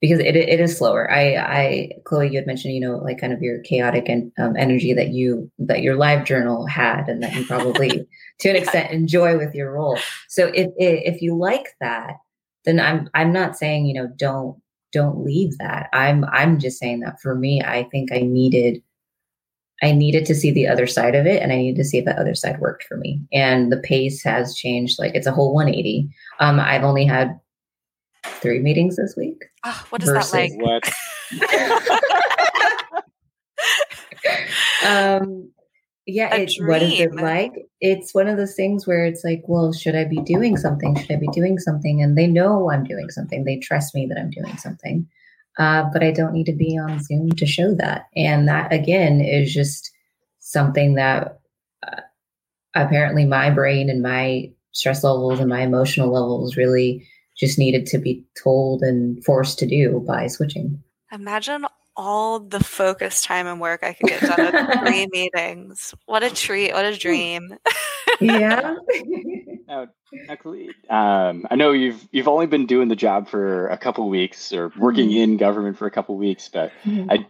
[0.00, 1.10] because it, it is slower.
[1.10, 4.54] I, I, Chloe, you had mentioned, you know, like kind of your chaotic and um,
[4.56, 8.06] energy that you, that your live journal had and that you probably
[8.40, 9.98] to an extent enjoy with your role.
[10.28, 12.16] So if, if you like that,
[12.64, 14.60] then I'm, I'm not saying, you know, don't,
[14.92, 15.88] don't leave that.
[15.92, 18.82] I'm, I'm just saying that for me, I think I needed
[19.82, 22.06] I needed to see the other side of it and I needed to see if
[22.06, 23.20] that other side worked for me.
[23.32, 24.98] And the pace has changed.
[24.98, 26.08] Like it's a whole 180.
[26.40, 27.38] Um, I've only had
[28.24, 29.44] three meetings this week.
[29.64, 30.52] Oh, what is that like?
[30.54, 30.82] What?
[34.86, 35.50] um,
[36.06, 37.52] yeah, A it, what is it like?
[37.80, 40.96] It's one of those things where it's like, well, should I be doing something?
[40.96, 42.00] Should I be doing something?
[42.00, 43.44] And they know I'm doing something.
[43.44, 45.06] They trust me that I'm doing something.
[45.58, 48.06] Uh, but I don't need to be on Zoom to show that.
[48.14, 49.90] And that, again, is just
[50.38, 51.40] something that
[51.86, 52.02] uh,
[52.74, 57.04] apparently my brain and my stress levels and my emotional levels really
[57.36, 60.80] just needed to be told and forced to do by switching.
[61.10, 65.94] Imagine all the focus time and work I could get done at three meetings.
[66.06, 66.72] What a treat!
[66.72, 67.56] What a dream!
[68.20, 68.74] yeah.
[69.68, 69.88] Now,
[70.28, 74.08] now, Kali, um, I know you've you've only been doing the job for a couple
[74.08, 75.16] weeks or working Mhm.
[75.16, 76.70] in government for a couple weeks, but
[77.10, 77.26] I,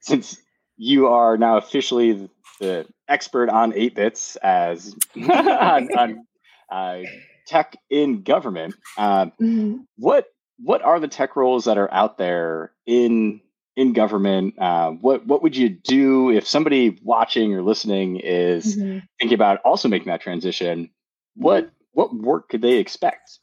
[0.00, 0.36] since
[0.76, 6.26] you are now officially the expert on eight bits as on, on
[6.70, 7.02] uh,
[7.46, 9.84] tech in government, um, Mhm.
[9.96, 10.26] what
[10.58, 13.40] what are the tech roles that are out there in
[13.76, 14.58] in government?
[14.58, 19.02] Uh, what what would you do if somebody watching or listening is Mhm.
[19.20, 20.90] thinking about also making that transition?
[21.34, 23.38] What what work could they expect?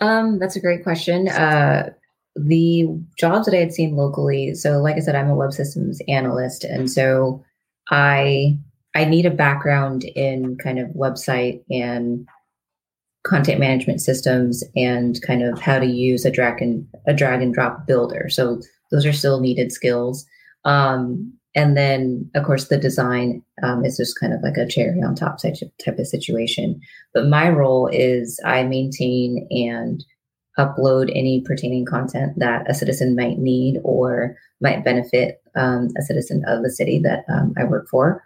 [0.00, 1.28] Um, that's a great question.
[1.28, 1.90] Uh,
[2.34, 6.00] the jobs that I had seen locally, so like I said, I'm a web systems
[6.08, 7.44] analyst, and so
[7.90, 8.56] I
[8.94, 12.26] I need a background in kind of website and
[13.24, 17.52] content management systems and kind of how to use a drag and a drag and
[17.52, 18.28] drop builder.
[18.28, 18.60] So
[18.90, 20.26] those are still needed skills.
[20.64, 25.02] Um, and then of course the design um, is just kind of like a cherry
[25.02, 26.80] on top type type of situation.
[27.14, 30.04] But my role is I maintain and
[30.58, 36.44] upload any pertaining content that a citizen might need or might benefit um, a citizen
[36.46, 38.22] of the city that um, I work for.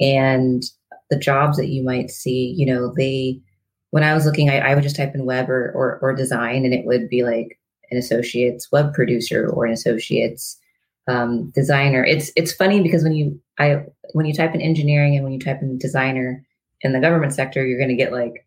[0.00, 0.62] And
[1.10, 3.38] the jobs that you might see, you know, they,
[3.90, 6.64] when I was looking, I, I would just type in web or, or, or design
[6.64, 7.58] and it would be like
[7.94, 10.58] an associate's web producer or an associate's
[11.08, 12.04] um, designer.
[12.04, 15.38] It's, it's funny because when you, I, when you type in engineering and when you
[15.38, 16.44] type in designer
[16.80, 18.44] in the government sector, you're going to get like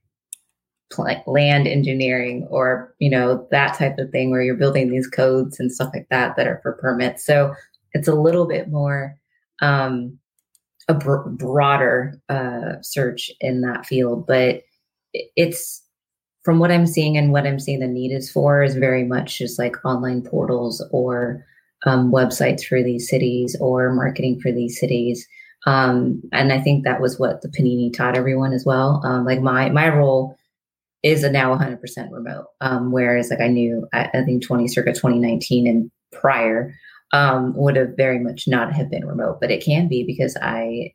[0.89, 5.59] pl- land engineering or you know that type of thing where you're building these codes
[5.59, 7.53] and stuff like that that are for permits so
[7.93, 9.17] it's a little bit more
[9.61, 10.17] um,
[10.87, 14.61] a br- broader uh, search in that field but
[15.35, 15.81] it's
[16.47, 19.37] from what i'm seeing and what i'm seeing the need is for is very much
[19.37, 21.45] just like online portals or
[21.85, 25.27] um, websites for these cities or marketing for these cities
[25.65, 29.41] um, and i think that was what the panini taught everyone as well um, like
[29.41, 30.37] my my role
[31.03, 32.47] is now 100% remote.
[32.61, 36.73] Um, whereas like I knew, I, I think 20 circa 2019 and prior
[37.13, 40.93] um, would have very much not have been remote, but it can be because I,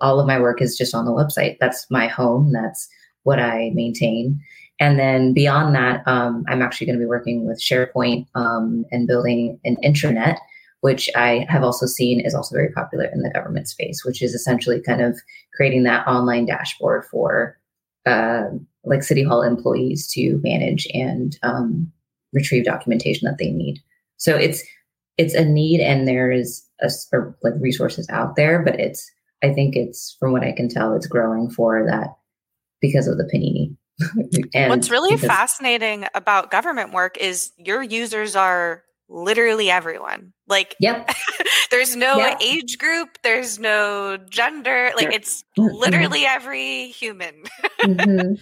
[0.00, 1.56] all of my work is just on the website.
[1.60, 2.52] That's my home.
[2.52, 2.88] That's
[3.22, 4.40] what I maintain.
[4.80, 9.06] And then beyond that, um, I'm actually going to be working with SharePoint um, and
[9.06, 10.38] building an intranet,
[10.80, 14.34] which I have also seen is also very popular in the government space, which is
[14.34, 15.18] essentially kind of
[15.54, 17.56] creating that online dashboard for
[18.04, 18.46] uh,
[18.84, 21.90] like city hall employees to manage and um,
[22.32, 23.80] retrieve documentation that they need.
[24.16, 24.62] So it's
[25.16, 26.90] it's a need, and there is a,
[27.42, 29.08] like resources out there, but it's
[29.42, 32.08] I think it's from what I can tell, it's growing for that
[32.80, 33.73] because of the panini.
[34.54, 40.32] And What's really because- fascinating about government work is your users are literally everyone.
[40.48, 41.10] Like, Yep.
[41.70, 42.38] there's no Yeah.
[42.40, 44.90] age group, there's no gender.
[44.96, 45.12] Like, Sure.
[45.12, 45.78] it's Mhm.
[45.78, 47.44] literally every human.
[47.82, 48.38] Mhm.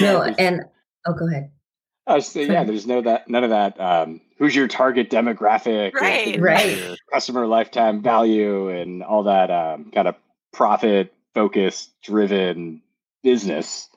[0.00, 0.62] No, and
[1.06, 1.50] oh, go ahead.
[2.06, 3.80] I was saying, yeah, there's no that none of that.
[3.80, 5.94] Um, who's your target demographic?
[5.94, 6.26] Right.
[6.26, 6.76] what's Right.
[6.78, 10.14] Your customer lifetime value and all that um, kind of
[10.52, 12.82] profit focused driven
[13.22, 13.88] business.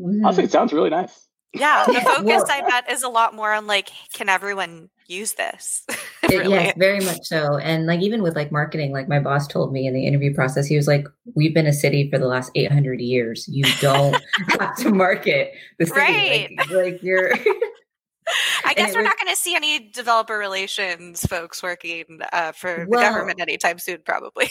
[0.00, 0.24] Mhm.
[0.24, 1.26] Honestly, it sounds really nice.
[1.52, 5.32] Yeah, the focus well- I bet is a lot more on like, can everyone use
[5.34, 5.84] this?
[6.22, 6.50] It- really.
[6.54, 7.56] Yes, very much so.
[7.58, 10.66] And like even with like marketing, like my boss told me in the interview process,
[10.66, 13.46] he was like, "We've been a city for the last 800 years.
[13.46, 14.16] You don't
[14.58, 16.00] have to market the city.
[16.00, 16.50] Right.
[16.58, 17.32] Like, like you're."
[18.64, 22.86] I guess we're was- not going to see any developer relations folks working uh, for
[22.90, 24.48] the government anytime soon, probably.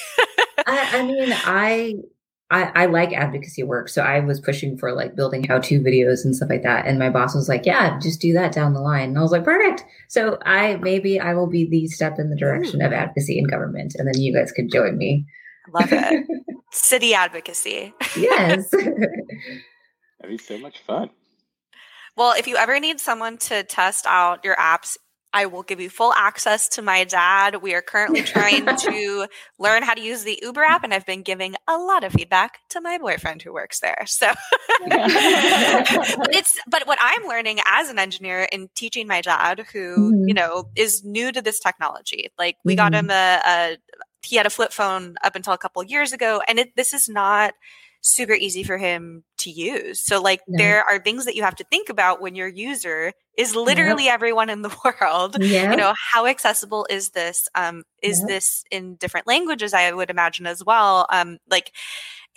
[0.65, 1.95] I, I mean, I,
[2.51, 6.35] I I like advocacy work, so I was pushing for like building how-to videos and
[6.35, 6.85] stuff like that.
[6.85, 9.31] And my boss was like, "Yeah, just do that down the line." And I was
[9.31, 13.39] like, "Perfect." So I maybe I will be the step in the direction of advocacy
[13.39, 15.25] in government, and then you guys could join me.
[15.73, 16.25] Love it.
[16.71, 17.93] City advocacy.
[18.15, 18.69] yes.
[18.71, 19.07] That'd
[20.27, 21.09] be so much fun.
[22.15, 24.97] Well, if you ever need someone to test out your apps
[25.35, 27.61] I will give you full access to my dad.
[27.61, 29.27] We are currently trying to
[29.59, 32.59] learn how to use the Uber app, and I've been giving a lot of feedback
[32.69, 34.05] to my boyfriend who works there.
[34.07, 34.31] So
[36.31, 40.27] it's, but what I'm learning as an engineer in teaching my dad, who, mm-hmm.
[40.29, 42.77] you know, is new to this technology, like we mm-hmm.
[42.77, 43.77] got him a, a,
[44.21, 47.09] he had a flip phone up until a couple years ago, and it, this is
[47.09, 47.53] not
[48.05, 49.99] super easy for him to use.
[49.99, 50.57] So like yeah.
[50.57, 54.13] there are things that you have to think about when your user is literally yep.
[54.13, 55.37] everyone in the world.
[55.41, 55.71] Yep.
[55.71, 57.47] You know, how accessible is this?
[57.55, 58.27] Um, is yep.
[58.27, 59.73] this in different languages?
[59.73, 61.07] I would imagine as well.
[61.09, 61.71] Um, like,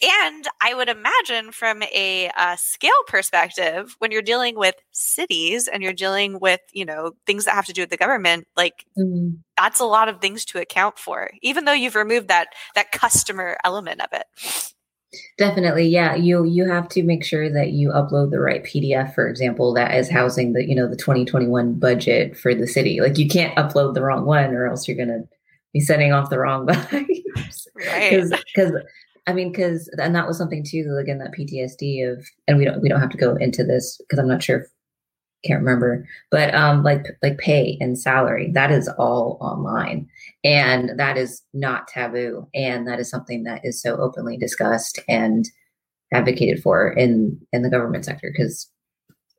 [0.01, 5.83] and I would imagine from a uh, scale perspective, when you're dealing with cities and
[5.83, 9.31] you're dealing with, you know, things that have to do with the government, like mm-hmm.
[9.57, 13.59] that's a lot of things to account for, even though you've removed that that customer
[13.65, 14.73] element of it.
[15.39, 16.15] Definitely, yeah.
[16.15, 19.95] You you have to make sure that you upload the right PDF, for example, that
[19.95, 23.01] is housing the you know the 2021 budget for the city.
[23.01, 25.23] Like you can't upload the wrong one, or else you're gonna
[25.73, 27.67] be setting off the wrong vibes.
[27.75, 28.23] Right.
[28.55, 28.73] Because
[29.27, 30.99] I mean, because and that was something too.
[31.01, 34.19] Again, that PTSD of, and we don't we don't have to go into this because
[34.19, 34.67] I'm not sure
[35.45, 40.09] can't remember, but um, like like pay and salary, that is all online,
[40.45, 45.49] and that is not taboo, and that is something that is so openly discussed and
[46.13, 48.71] advocated for in in the government sector because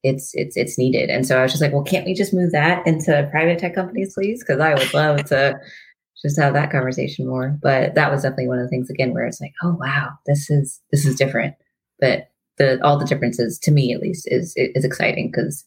[0.04, 1.10] it's it's it's needed.
[1.10, 3.76] And so I was just like, well, can't we just move that into private tech
[3.76, 4.44] companies, please?
[4.44, 5.60] Because I would love to
[6.22, 7.58] just have that conversation more.
[7.62, 10.50] But that was definitely one of the things again where it's like, oh wow, this
[10.50, 11.56] is this is different.
[12.00, 15.66] But the all the differences to me at least is is exciting because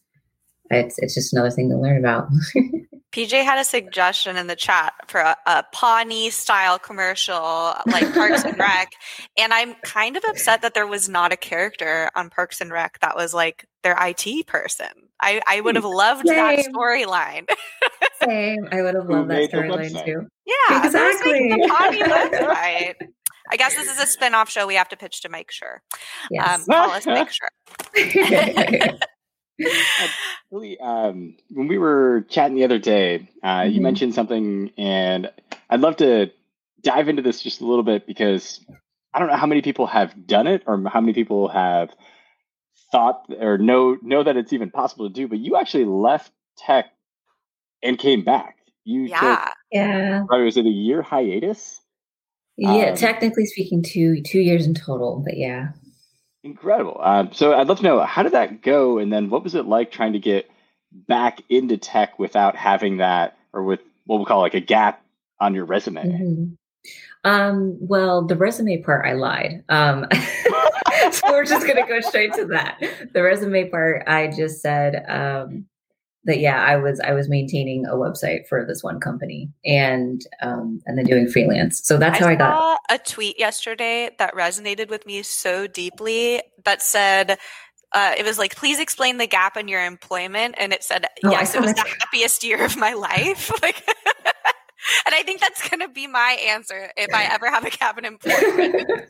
[0.73, 2.27] it's it's just another thing to learn about.
[3.13, 8.43] PJ had a suggestion in the chat for a, a Pawnee style commercial like Parks
[8.43, 8.91] and Rec,
[9.37, 12.99] and I'm kind of upset that there was not a character on Parks and Rec
[13.01, 14.87] that was like their IT person.
[15.21, 16.37] I, I would have loved Same.
[16.37, 17.47] that storyline.
[18.23, 18.67] Same.
[18.71, 20.27] I would have loved that storyline too.
[20.45, 21.49] Yeah, exactly.
[21.49, 22.95] The Pawnee website.
[23.51, 25.81] I guess this is a spin-off show we have to pitch to Mike sure.
[26.31, 26.61] Yes.
[26.61, 28.99] Um, call us Mike Schur
[30.51, 33.75] really, um, when we were chatting the other day, uh, mm-hmm.
[33.75, 35.31] you mentioned something, and
[35.69, 36.31] I'd love to
[36.81, 38.59] dive into this just a little bit because
[39.13, 41.89] I don't know how many people have done it or how many people have
[42.91, 45.27] thought or know know that it's even possible to do.
[45.27, 46.91] But you actually left tech
[47.81, 48.57] and came back.
[48.85, 50.23] You yeah, took, yeah.
[50.29, 51.79] Was it a year hiatus?
[52.57, 55.21] Yeah, um, technically speaking, two two years in total.
[55.23, 55.69] But yeah.
[56.43, 56.99] Incredible.
[57.01, 59.65] Um, so I'd love to know how did that go, and then what was it
[59.65, 60.49] like trying to get
[60.91, 65.01] back into tech without having that, or with what we call like a gap
[65.39, 66.03] on your resume?
[66.03, 66.53] Mm-hmm.
[67.23, 69.63] Um, well, the resume part, I lied.
[69.69, 70.05] Um,
[71.11, 72.81] so we're just gonna go straight to that.
[73.13, 75.65] The resume part, I just said um,
[76.25, 80.81] that yeah, I was I was maintaining a website for this one company and um
[80.85, 81.81] and then doing freelance.
[81.83, 86.41] So that's I how I got a tweet yesterday that resonated with me so deeply
[86.63, 87.37] that said
[87.93, 90.55] uh, it was like, please explain the gap in your employment.
[90.57, 93.51] And it said, oh, yes, it was the happiest year of my life.
[93.61, 93.83] like,
[95.05, 97.97] and I think that's going to be my answer if I ever have a gap
[97.99, 99.09] in employment.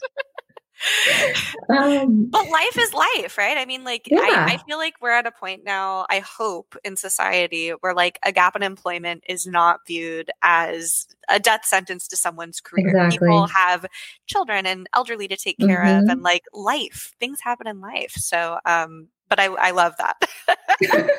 [1.70, 3.58] Um, but life is life, right?
[3.58, 4.20] I mean, like, yeah.
[4.20, 8.20] I, I, feel like we're at a point now, I hope in society where like
[8.24, 12.88] a gap in employment is not viewed as a death sentence to someone's career.
[12.88, 13.28] Exactly.
[13.28, 13.86] People have
[14.28, 16.04] children and elderly to take care mm-hmm.
[16.04, 18.14] of, and like life, things happen in life.
[18.16, 21.10] So, um, but I, I love that.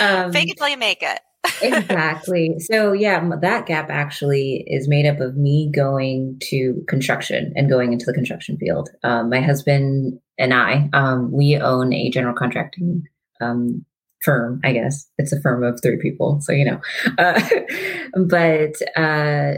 [0.00, 1.20] um, Fake it till you make it
[1.62, 2.58] exactly.
[2.58, 7.92] So yeah, that gap actually is made up of me going to construction and going
[7.92, 8.90] into the construction field.
[9.02, 13.04] Um, my husband and I, um, we own a general contracting
[13.40, 13.84] um,
[14.22, 14.60] firm.
[14.64, 16.80] I guess it's a firm of three people, so you know.
[17.18, 17.40] Uh,
[18.16, 19.54] but uh,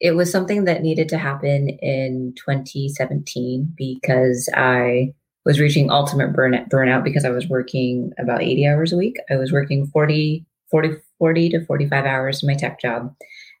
[0.00, 5.14] it was something that needed to happen in 2017 because I
[5.44, 9.16] was reaching ultimate burnout, burnout because I was working about 80 hours a week.
[9.30, 13.14] I was working 40 40, 40 to 45 hours in my tech job.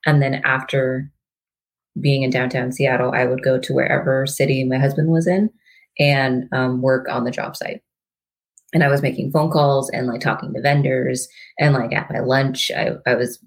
[0.04, 1.12] And then after
[2.00, 5.50] being in downtown Seattle, I would go to wherever city my husband was in
[5.98, 7.82] and um, work on the job site.
[8.74, 11.28] And I was making phone calls and like talking to vendors.
[11.58, 13.38] And like at my lunch, I, I was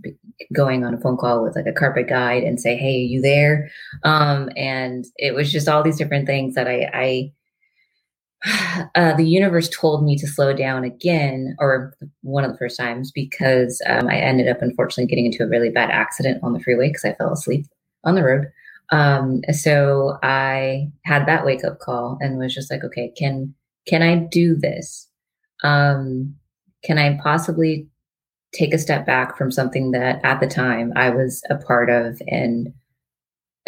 [0.54, 3.22] going on a phone call with like a carpet guide and say, Hey, are you
[3.22, 3.72] there?
[4.04, 7.34] Um, and it was just all these different things that I, I
[8.96, 13.12] uh, the universe told me to slow down again, or one of the first times,
[13.12, 16.90] because um, I ended up unfortunately getting into a really bad accident on the freeway
[16.90, 17.66] because I fell asleep
[18.04, 18.48] on the road.
[18.92, 23.54] Um, so I had that wake up call and was just like, okay, can
[23.88, 25.08] can I do this?
[25.64, 26.36] Um,
[26.84, 27.88] can I possibly
[28.54, 32.22] take a step back from something that at the time I was a part of
[32.28, 32.74] and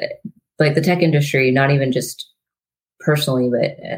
[0.02, 0.08] uh,
[0.60, 2.32] like the tech industry, not even just
[3.00, 3.98] personally, but uh,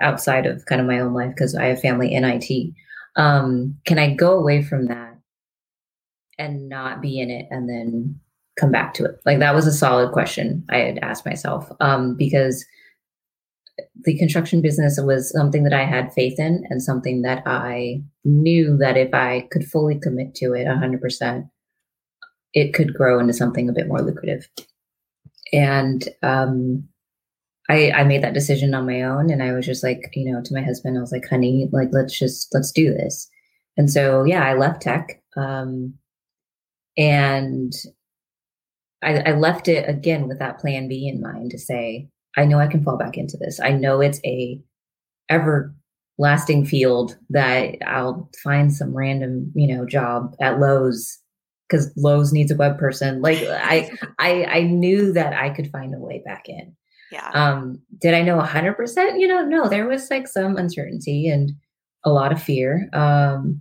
[0.00, 2.74] outside of kind of my own life because I have family in IT.
[3.16, 5.16] Um, can I go away from that
[6.38, 8.18] and not be in it and then
[8.58, 9.20] come back to it?
[9.24, 12.64] Like that was a solid question I had asked myself um, because
[14.04, 18.76] the construction business was something that I had faith in and something that I knew
[18.78, 21.48] that if I could fully commit to it 100%,
[22.52, 24.48] it could grow into something a bit more lucrative.
[25.52, 26.88] And um,
[27.68, 29.30] I, I made that decision on my own.
[29.30, 31.88] And I was just like, you know, to my husband, I was like, honey, like,
[31.92, 33.28] let's just, let's do this.
[33.76, 35.22] And so, yeah, I left tech.
[35.36, 35.94] Um,
[36.96, 37.72] and
[39.02, 42.58] I, I left it again with that plan B in mind to say, I know
[42.58, 43.60] I can fall back into this.
[43.60, 44.60] I know it's a
[45.30, 51.18] everlasting field that I'll find some random, you know, job at Lowe's
[51.68, 53.22] because Lowe's needs a web person.
[53.22, 56.76] Like I, I, I knew that I could find a way back in.
[57.14, 57.30] Yeah.
[57.32, 59.20] Um, did I know hundred percent?
[59.20, 61.52] You know, no, there was like some uncertainty and
[62.04, 62.88] a lot of fear.
[62.92, 63.60] Um,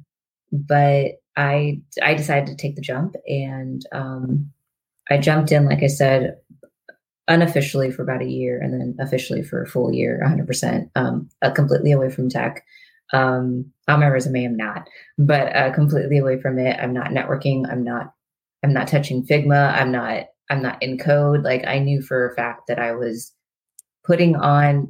[0.52, 4.52] but I, I decided to take the jump and, um,
[5.12, 6.38] I jumped in, like I said,
[7.28, 11.52] unofficially for about a year and then officially for a full year 100% um, uh,
[11.52, 12.66] completely away from tech
[13.14, 17.64] um, on my resume i'm not but uh, completely away from it i'm not networking
[17.72, 18.14] i'm not
[18.62, 22.36] i'm not touching figma i'm not i'm not in code like i knew for a
[22.36, 23.32] fact that i was
[24.06, 24.88] putting on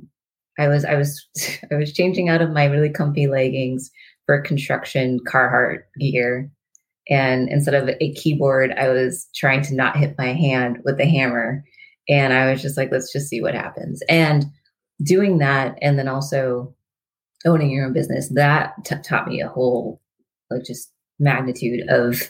[0.59, 1.25] i was i was
[1.71, 3.91] i was changing out of my really comfy leggings
[4.25, 6.49] for construction carhartt gear
[7.09, 11.05] and instead of a keyboard i was trying to not hit my hand with the
[11.05, 11.63] hammer
[12.09, 14.01] and I was just like, let's just see what happens.
[14.09, 14.45] And
[15.01, 16.73] doing that, and then also
[17.45, 20.01] owning your own business, that t- taught me a whole,
[20.49, 22.29] like, just magnitude of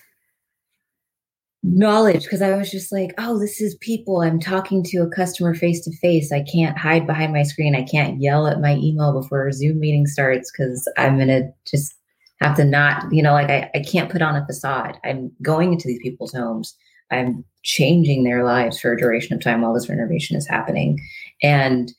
[1.64, 4.22] knowledge because I was just like, oh, this is people.
[4.22, 6.32] I'm talking to a customer face to face.
[6.32, 7.76] I can't hide behind my screen.
[7.76, 11.50] I can't yell at my email before a Zoom meeting starts because I'm going to
[11.66, 11.96] just
[12.42, 14.98] have to not, you know, like I, I can't put on a facade.
[15.06, 16.76] I'm going into these people's homes.
[17.10, 21.00] I'm changing their lives for a duration of time while this renovation is happening.
[21.42, 21.94] And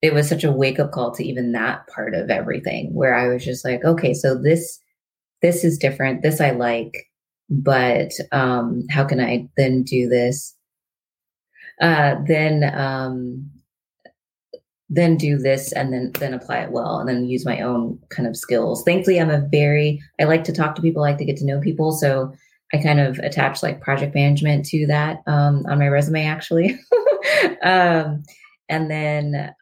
[0.00, 3.28] it was such a wake up call to even that part of everything where I
[3.28, 4.78] was just like, okay, so this
[5.40, 6.22] this is different.
[6.22, 7.08] This I like,
[7.52, 10.56] but um, how can I then do this?
[11.80, 13.50] Uh, then um,
[14.88, 18.26] then do this and then then apply it well and then use my own kind
[18.26, 18.82] of skills.
[18.84, 21.46] Thankfully, I'm a very I like to talk to people, I like to get to
[21.46, 21.92] know people.
[21.92, 22.32] So
[22.72, 26.78] I kind of attach like project management to that um, on my resume actually.
[27.62, 28.22] um,
[28.68, 29.54] and then,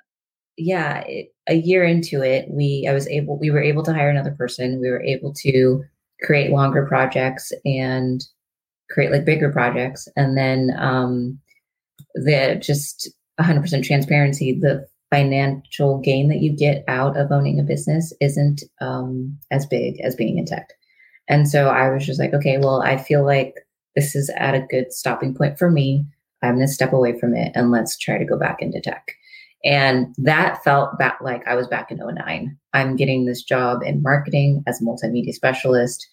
[0.57, 4.11] yeah, it, a year into it, we I was able we were able to hire
[4.11, 4.81] another person.
[4.81, 5.85] We were able to
[6.23, 8.23] create longer projects and
[8.91, 11.39] create like bigger projects, and then um,
[12.15, 13.11] the just
[13.41, 14.59] 100% transparency.
[14.59, 20.01] The financial gain that you get out of owning a business isn't um, as big
[20.01, 20.69] as being in tech.
[21.29, 23.55] And so I was just like, okay, well, I feel like
[23.97, 26.05] this is at a good stopping point for me.
[26.43, 29.13] I'm going to step away from it and let's try to go back into tech.
[29.65, 32.57] And that felt back like I was back in 09.
[32.73, 36.07] I'm getting this job in marketing as a multimedia specialist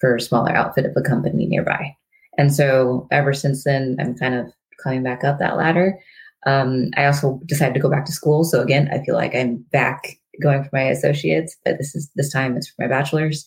[0.00, 1.94] for a smaller outfit of a company nearby.
[2.38, 5.98] And so ever since then, I'm kind of climbing back up that ladder.
[6.46, 8.44] Um, I also decided to go back to school.
[8.44, 12.32] So again, I feel like I'm back going for my associates, but this is this
[12.32, 13.46] time it's for my bachelor's.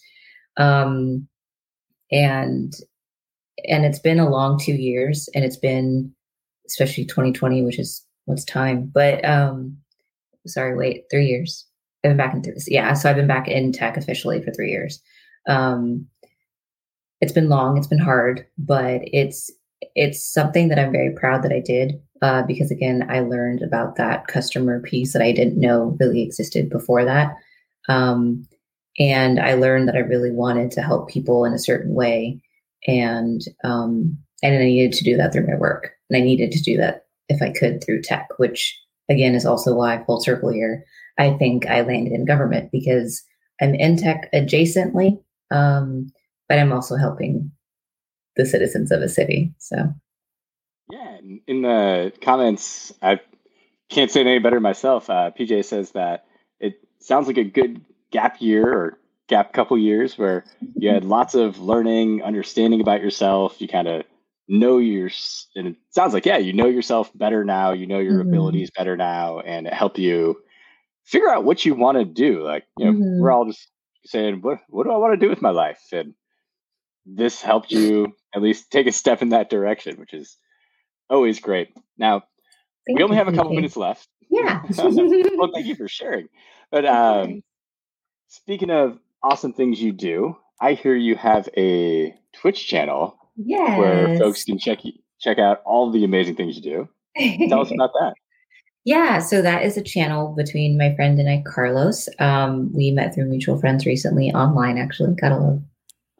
[0.57, 1.27] Um,
[2.11, 2.73] and
[3.67, 6.13] and it's been a long two years, and it's been
[6.67, 8.91] especially 2020, which is what's time.
[8.93, 9.77] But um,
[10.45, 11.65] sorry, wait, three years.
[12.03, 12.55] I've been back in three.
[12.67, 15.01] Yeah, so I've been back in tech officially for three years.
[15.47, 16.07] Um,
[17.19, 19.51] it's been long, it's been hard, but it's
[19.95, 23.95] it's something that I'm very proud that I did uh, because again, I learned about
[23.95, 27.35] that customer piece that I didn't know really existed before that.
[27.89, 28.47] Um,
[28.99, 32.41] and I learned that I really wanted to help people in a certain way,
[32.87, 36.61] and um, and I needed to do that through my work, and I needed to
[36.61, 40.83] do that if I could through tech, which again is also why full circle here.
[41.17, 43.23] I think I landed in government because
[43.61, 45.19] I'm in tech adjacently,
[45.51, 46.11] um,
[46.47, 47.51] but I'm also helping
[48.35, 49.53] the citizens of a city.
[49.57, 49.93] So,
[50.91, 51.17] yeah,
[51.47, 53.19] in the comments, I
[53.89, 55.09] can't say it any better myself.
[55.09, 56.25] Uh, PJ says that
[56.59, 61.35] it sounds like a good gap year or gap couple years where you had lots
[61.35, 63.59] of learning, understanding about yourself.
[63.59, 64.03] You kind of
[64.47, 65.09] know your,
[65.55, 67.73] and it sounds like, yeah, you know yourself better now.
[67.73, 68.29] You know your mm-hmm.
[68.29, 70.41] abilities better now, and it helped you
[71.05, 72.43] figure out what you want to do.
[72.43, 73.19] Like, you know, mm-hmm.
[73.19, 73.67] we're all just
[74.05, 75.81] saying, what, what do I want to do with my life?
[75.91, 76.13] And
[77.05, 80.37] this helped you at least take a step in that direction, which is
[81.09, 81.69] always great.
[81.97, 82.23] Now,
[82.85, 84.07] thank we only have a couple minutes left.
[84.29, 84.61] Yeah.
[84.77, 86.27] well, thank you for sharing.
[86.71, 87.43] But um,
[88.27, 93.77] speaking of awesome things you do, I hear you have a Twitch channel yes.
[93.77, 94.79] where folks can check
[95.19, 97.47] check out all the amazing things you do.
[97.49, 98.13] Tell us about that.
[98.85, 102.07] Yeah, so that is a channel between my friend and I, Carlos.
[102.19, 105.13] Um, we met through mutual friends recently online, actually.
[105.15, 105.61] Got a love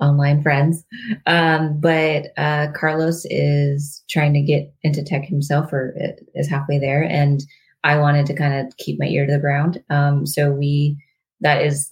[0.02, 0.84] online friends.
[1.26, 5.96] Um, but uh, Carlos is trying to get into tech himself, or
[6.36, 7.42] is halfway there, and
[7.84, 9.82] I wanted to kind of keep my ear to the ground.
[9.90, 10.98] Um, so we
[11.40, 11.92] that is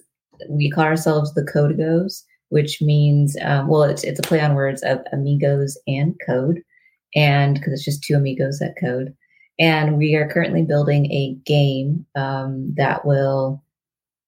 [0.50, 4.82] we call ourselves the Codigos, which means um, well, it's it's a play on words
[4.82, 6.62] of amigos and code,
[7.14, 9.14] and because it's just two amigos that code.
[9.58, 13.62] And we are currently building a game um, that will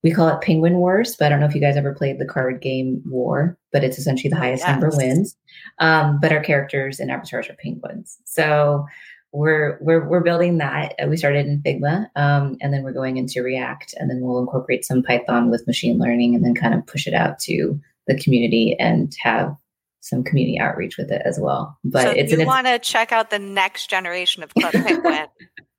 [0.02, 2.24] we call it Penguin Wars, but I don't know if you guys ever played the
[2.24, 4.70] card game War, but it's essentially the highest yes.
[4.70, 5.36] number wins.
[5.80, 8.16] Um, but our characters and avatars are penguins.
[8.24, 8.86] So
[9.32, 10.94] we're we're we're building that.
[11.08, 14.84] We started in Figma, um, and then we're going into React, and then we'll incorporate
[14.84, 17.78] some Python with machine learning, and then kind of push it out to
[18.08, 19.54] the community and have
[20.00, 21.78] some community outreach with it as well.
[21.84, 25.26] But so it's you want to check out the next generation of Club Penguin.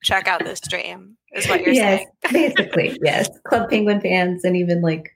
[0.04, 2.54] check out this stream is what you're yes, saying.
[2.56, 3.30] basically, yes.
[3.48, 5.10] Club Penguin fans and even like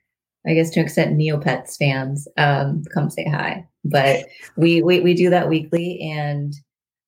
[0.46, 3.66] I guess to an extent Neopets fans um, come say hi.
[3.84, 6.52] But we, we we do that weekly and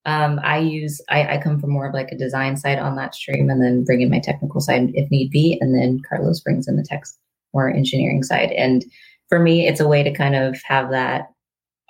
[0.04, 3.14] um, I use I, I come from more of like a design side on that
[3.14, 5.58] stream and then bring in my technical side if need be.
[5.60, 7.18] And then Carlos brings in the text
[7.52, 8.52] more engineering side.
[8.52, 8.84] And
[9.28, 11.32] for me, it's a way to kind of have that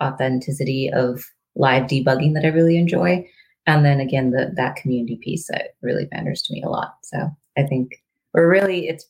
[0.02, 1.24] authenticity of
[1.54, 3.26] live debugging that I really enjoy.
[3.66, 6.96] And then again the that community piece that really matters to me a lot.
[7.02, 9.06] So i think we're really it's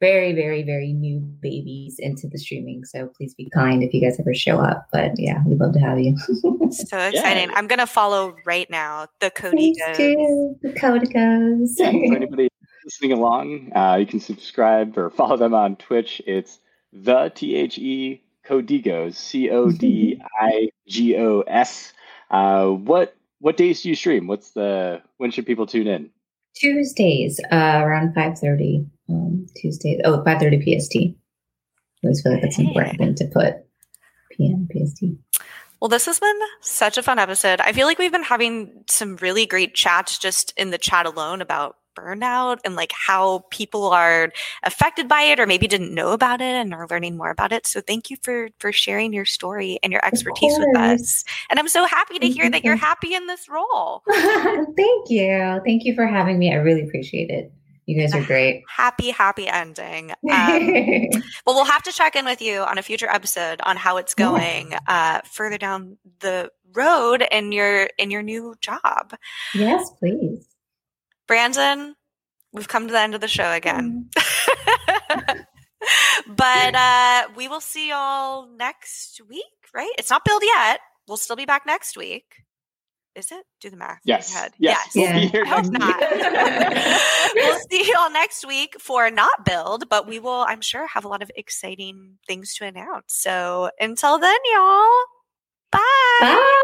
[0.00, 2.84] very very very new babies into the streaming.
[2.84, 4.86] So please be kind if you guys ever show up.
[4.92, 6.16] But yeah we'd love to have you.
[6.70, 7.50] So exciting.
[7.50, 7.56] Yeah.
[7.56, 9.96] i'm gonna follow right now the Codigos.
[10.60, 11.70] The Codigos.
[11.76, 12.48] Yeah, for anybody
[12.84, 16.20] listening along uh, you can subscribe or follow them on twitch.
[16.26, 16.58] It's
[16.94, 20.22] the t-h-e codigos c-o-d-i-g-o-s
[22.30, 24.26] uh, what what days do you stream?
[24.26, 26.10] What's the when should people tune in?
[26.56, 28.86] Tuesdays, uh, around five thirty.
[29.08, 30.00] Um, Tuesdays.
[30.04, 30.96] Oh, 5.30 PST.
[30.96, 31.14] I
[32.04, 33.54] always feel like that's an important thing to put.
[34.30, 35.04] PM PST.
[35.80, 37.60] Well, this has been such a fun episode.
[37.60, 41.42] I feel like we've been having some really great chats just in the chat alone
[41.42, 44.32] about burnout and like how people are
[44.62, 47.66] affected by it or maybe didn't know about it and are learning more about it.
[47.66, 51.24] So thank you for for sharing your story and your expertise with us.
[51.50, 54.02] And I'm so happy to hear that you're happy in this role.
[54.10, 55.60] thank you.
[55.64, 56.52] Thank you for having me.
[56.52, 57.52] I really appreciate it.
[57.86, 58.62] You guys are great.
[58.68, 60.12] Happy, happy ending.
[60.34, 63.98] Um, well, we'll have to check in with you on a future episode on how
[63.98, 64.78] it's going yeah.
[64.88, 69.14] uh, further down the road in your in your new job.
[69.54, 70.53] Yes, please.
[71.26, 71.94] Brandon,
[72.52, 74.08] we've come to the end of the show again.
[74.16, 75.44] Mm.
[76.36, 79.44] but uh, we will see y'all next week,
[79.74, 79.92] right?
[79.98, 80.80] It's not Build yet.
[81.06, 82.24] We'll still be back next week.
[83.14, 83.44] Is it?
[83.60, 84.00] Do the math.
[84.04, 84.34] Yes.
[84.58, 84.90] Yes.
[84.94, 85.30] yes.
[85.32, 85.42] Yeah.
[85.44, 86.00] I hope not.
[87.34, 91.08] we'll see y'all next week for not build, but we will, I'm sure, have a
[91.08, 93.14] lot of exciting things to announce.
[93.14, 95.04] So until then, y'all.
[95.70, 95.80] Bye.
[96.20, 96.62] Bye.